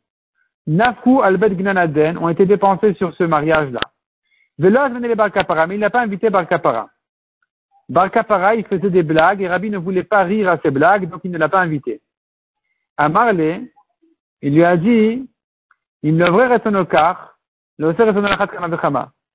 Nafou 0.71 1.21
al-Bet 1.21 1.57
Gnanaden 1.57 2.17
ont 2.19 2.29
été 2.29 2.47
dépensés 2.47 2.95
sur 2.95 3.13
ce 3.17 3.25
mariage-là. 3.25 3.81
Veloz 4.57 4.93
venait 4.93 5.09
les 5.09 5.17
Bar 5.17 5.31
mais 5.67 5.75
il 5.75 5.81
n'a 5.81 5.91
pas 5.91 6.01
invité 6.01 6.31
Bar 6.31 6.47
Kapara. 6.47 6.89
Bar 7.89 8.09
il 8.55 8.65
faisait 8.65 8.91
des 8.91 9.03
blagues 9.03 9.43
et 9.43 9.49
Rabbi 9.49 9.69
ne 9.69 9.79
voulait 9.79 10.05
pas 10.05 10.23
rire 10.23 10.49
à 10.49 10.59
ces 10.59 10.71
blagues, 10.71 11.11
donc 11.11 11.23
il 11.25 11.33
ne 11.33 11.39
l'a 11.39 11.49
pas 11.49 11.61
invité. 11.61 12.01
À 12.97 13.09
Marley, 13.09 13.73
il 14.43 14.55
lui 14.55 14.63
a 14.63 14.77
dit, 14.77 15.29
il 16.05 16.17
ne 16.17 16.25
devrait 16.25 16.61
car, 16.89 17.37
le 17.77 17.93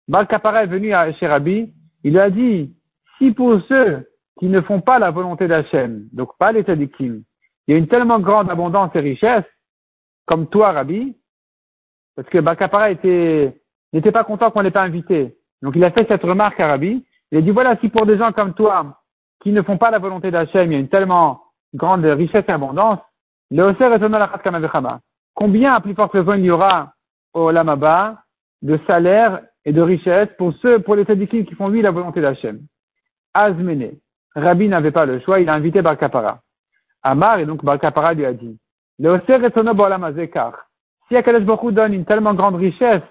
Bar 0.08 0.28
Kapara 0.30 0.64
est 0.64 0.68
venu 0.68 0.94
chez 1.20 1.28
Rabbi, 1.28 1.74
il 2.06 2.14
lui 2.14 2.20
a 2.20 2.30
dit, 2.30 2.74
si 3.18 3.34
pour 3.34 3.60
ceux 3.68 4.10
qui 4.40 4.46
ne 4.46 4.62
font 4.62 4.80
pas 4.80 5.00
la 5.00 5.12
volonté 5.12 5.50
d'Hachem, 5.50 6.08
donc 6.14 6.38
pas 6.38 6.54
les 6.54 6.64
tzadikim, 6.64 7.24
il 7.68 7.74
y 7.74 7.76
a 7.76 7.78
une 7.78 7.90
tellement 7.90 8.20
grande 8.20 8.50
abondance 8.50 8.96
et 8.96 9.02
richesse, 9.02 9.44
comme 10.26 10.48
toi, 10.48 10.72
Rabbi, 10.72 11.14
parce 12.16 12.30
que 12.30 12.38
Bakapara 12.40 12.92
était, 12.92 13.60
n'était 13.94 14.12
pas 14.12 14.24
content 14.24 14.52
qu'on 14.52 14.62
l'ait 14.62 14.72
pas 14.72 14.84
invité. 14.84 15.36
Donc 15.62 15.76
il 15.76 15.84
a 15.84 15.92
fait 15.92 16.08
cette 16.08 16.24
remarque 16.24 16.60
à 16.60 16.68
Rabbi. 16.68 17.06
Il 17.32 17.38
a 17.38 17.42
dit 17.42 17.52
voilà, 17.52 17.78
si 17.78 17.90
pour 17.90 18.06
des 18.06 18.18
gens 18.18 18.32
comme 18.32 18.54
toi, 18.54 19.02
qui 19.42 19.52
ne 19.52 19.62
font 19.62 19.78
pas 19.78 19.92
la 19.92 20.00
volonté 20.00 20.32
d'Hachem, 20.32 20.72
il 20.72 20.74
y 20.74 20.78
a 20.78 20.80
une 20.80 20.90
tellement 20.90 21.42
grande 21.74 22.06
richesse 22.06 22.46
et 22.48 22.52
abondance, 22.52 23.00
combien 25.34 25.74
à 25.74 25.82
plus 25.82 25.94
forte 25.94 26.14
raison 26.14 26.34
il 26.34 26.46
y 26.46 26.52
aura 26.52 26.94
au 27.34 27.52
Lamaba 27.52 28.24
de 28.62 28.80
salaire 28.88 29.42
et 29.66 29.74
de 29.74 29.82
richesse 29.82 30.30
pour 30.38 30.54
ceux, 30.62 30.80
pour 30.80 30.96
les 30.96 31.04
tzadikim 31.04 31.46
qui 31.46 31.56
font 31.56 31.68
lui 31.68 31.82
la 31.82 31.92
volonté 31.92 32.22
d'Hachem? 32.22 32.62
Azmene. 33.34 33.92
Rabbi 34.36 34.68
n'avait 34.68 34.92
pas 34.92 35.06
le 35.06 35.20
choix, 35.20 35.40
il 35.40 35.50
a 35.50 35.54
invité 35.54 35.82
Barkapara. 35.82 36.40
Amar, 37.04 37.40
et 37.40 37.46
donc 37.46 37.64
Barkapara 37.64 38.14
lui 38.14 38.26
a 38.26 38.34
dit, 38.34 38.58
le 39.00 39.20
si 41.08 41.16
Akadosh 41.16 41.44
Baruch 41.44 41.74
donne 41.74 41.94
une 41.94 42.06
tellement 42.06 42.34
grande 42.34 42.56
richesse 42.56 43.04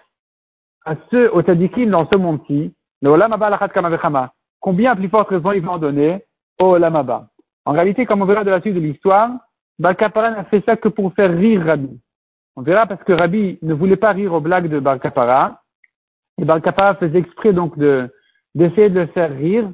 à 0.85 0.95
ceux 1.11 1.33
au 1.33 1.43
tzadikim 1.43 1.91
dans 1.91 2.09
ce 2.11 2.17
monde-ci, 2.17 2.75
le 3.03 3.11
Olam 3.11 3.33
Haba 3.33 4.33
combien 4.61 4.97
plus 4.97 5.09
forte 5.09 5.29
raison 5.29 5.53
ils 5.53 5.63
vont 5.63 5.73
en 5.73 5.79
donner 5.79 6.25
au 6.61 6.75
Olam 6.75 6.97
En 7.65 7.73
réalité, 7.73 8.07
comme 8.07 8.23
on 8.23 8.27
verra 8.27 8.45
de 8.45 8.51
la 8.51 8.61
suite 8.61 8.75
de 8.75 8.81
l'histoire, 8.81 9.31
Balkapara 9.79 10.31
n'a 10.31 10.45
fait 10.45 10.63
ça 10.65 10.77
que 10.77 10.89
pour 10.89 11.13
faire 11.15 11.37
rire 11.37 11.65
Rabbi. 11.65 12.01
On 12.57 12.63
verra 12.63 12.87
parce 12.87 13.03
que 13.03 13.13
Rabbi 13.13 13.59
ne 13.63 13.75
voulait 13.75 13.97
pas 13.97 14.13
rire 14.13 14.33
aux 14.33 14.41
blagues 14.41 14.69
de 14.69 14.79
Balkapara. 14.79 15.61
Et 16.39 16.45
Balkapara 16.45 16.95
faisait 16.97 17.19
exprès 17.19 17.53
donc 17.53 17.77
de, 17.79 18.09
d'essayer 18.55 18.89
de 18.89 19.01
le 19.01 19.07
faire 19.09 19.31
rire. 19.37 19.71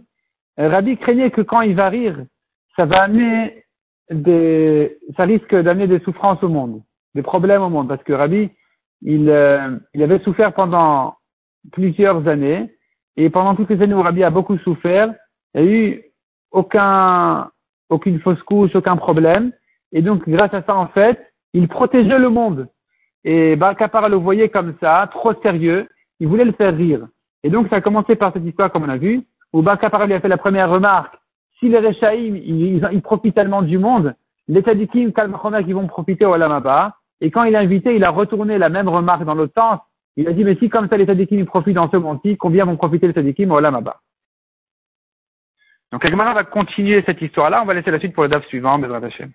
Rabbi 0.57 0.97
craignait 0.97 1.31
que 1.31 1.43
quand 1.43 1.61
il 1.61 1.75
va 1.75 1.89
rire, 1.89 2.25
ça 2.77 2.87
va 2.87 3.03
amener 3.03 3.65
des, 4.11 4.99
ça 5.17 5.25
risque 5.25 5.55
d'amener 5.55 5.87
des 5.87 6.01
souffrances 6.01 6.43
au 6.43 6.49
monde 6.49 6.83
des 7.15 7.23
problèmes 7.23 7.63
au 7.63 7.69
monde, 7.69 7.89
parce 7.89 8.03
que 8.03 8.13
Rabbi, 8.13 8.51
il, 9.03 9.29
euh, 9.29 9.79
il 9.95 10.03
avait 10.03 10.21
souffert 10.21 10.53
pendant 10.53 11.17
plusieurs 11.73 12.27
années, 12.29 12.73
et 13.17 13.31
pendant 13.31 13.55
toutes 13.55 13.71
les 13.71 13.83
années 13.83 13.95
où 13.95 14.03
Rabbi 14.03 14.23
a 14.23 14.31
beaucoup 14.31 14.59
souffert, 14.59 15.13
il 15.55 15.63
n'y 15.63 15.69
a 15.69 15.73
eu 15.73 16.03
aucun, 16.53 17.51
aucune 17.89 18.21
fausse 18.21 18.43
couche, 18.43 18.75
aucun 18.75 18.97
problème, 18.97 19.53
et 19.93 20.03
donc 20.03 20.29
grâce 20.29 20.55
à 20.55 20.63
ça, 20.63 20.77
en 20.77 20.89
fait, 20.89 21.19
il 21.53 21.69
protégeait 21.69 22.19
le 22.19 22.29
monde. 22.29 22.69
Et 23.25 23.57
Balkapara 23.57 24.09
le 24.09 24.17
voyait 24.17 24.49
comme 24.49 24.75
ça, 24.81 25.09
trop 25.13 25.35
sérieux, 25.43 25.89
il 26.21 26.29
voulait 26.29 26.45
le 26.45 26.53
faire 26.53 26.75
rire. 26.75 27.07
Et 27.43 27.51
donc 27.51 27.69
ça 27.69 27.77
a 27.77 27.81
commencé 27.81 28.17
par 28.17 28.33
cette 28.33 28.45
histoire 28.45 28.71
comme 28.71 28.85
on 28.85 28.89
a 28.89 28.97
vu, 28.97 29.23
où 29.53 29.63
Balkapara 29.63 30.07
lui 30.07 30.15
a 30.15 30.21
fait 30.21 30.29
la 30.29 30.39
première 30.39 30.71
remarque, 30.71 31.17
si 31.59 31.69
les 31.69 31.79
Rechaïm, 31.79 32.37
ils, 32.37 33.03
profitent 33.03 33.35
tellement 33.35 33.63
du 33.63 33.79
monde, 33.79 34.15
les 34.49 34.63
Tadikim, 34.63 35.13
Kalmachomer, 35.13 35.65
qui 35.65 35.75
vont 35.75 35.87
profiter 35.87 36.25
au 36.25 36.33
Alamaba, 36.33 36.97
et 37.21 37.31
quand 37.31 37.45
il 37.45 37.55
a 37.55 37.61
invité, 37.61 37.95
il 37.95 38.05
a 38.05 38.11
retourné 38.11 38.59
la 38.59 38.69
même 38.69 38.89
remarque 38.89 39.25
dans 39.25 39.35
l'autre 39.35 39.53
sens, 39.57 39.81
il 40.17 40.27
a 40.29 40.33
dit, 40.33 40.45
mais 40.45 40.57
si 40.57 40.69
comme 40.69 40.89
ça 40.89 40.97
les 40.97 41.07
Tadikim 41.07 41.45
profitent 41.45 41.75
dans 41.75 41.91
ce 41.91 41.97
monde-ci, 41.97 42.37
combien 42.37 42.65
vont 42.65 42.77
profiter 42.77 43.07
les 43.07 43.15
Tadikim 43.15 43.51
au 43.53 43.57
Alamaba 43.57 44.01
Donc 45.93 46.05
Agmara 46.05 46.35
va 46.35 46.45
continuer 46.45 47.03
cette 47.07 47.21
histoire-là, 47.21 47.63
on 47.63 47.67
va 47.67 47.75
laisser 47.75 47.91
la 47.91 47.99
suite 47.99 48.15
pour 48.15 48.25
le 48.25 48.29
DAF 48.29 48.47
suivant, 48.47 48.79
Bezrat 48.79 49.05
Hashem. 49.05 49.33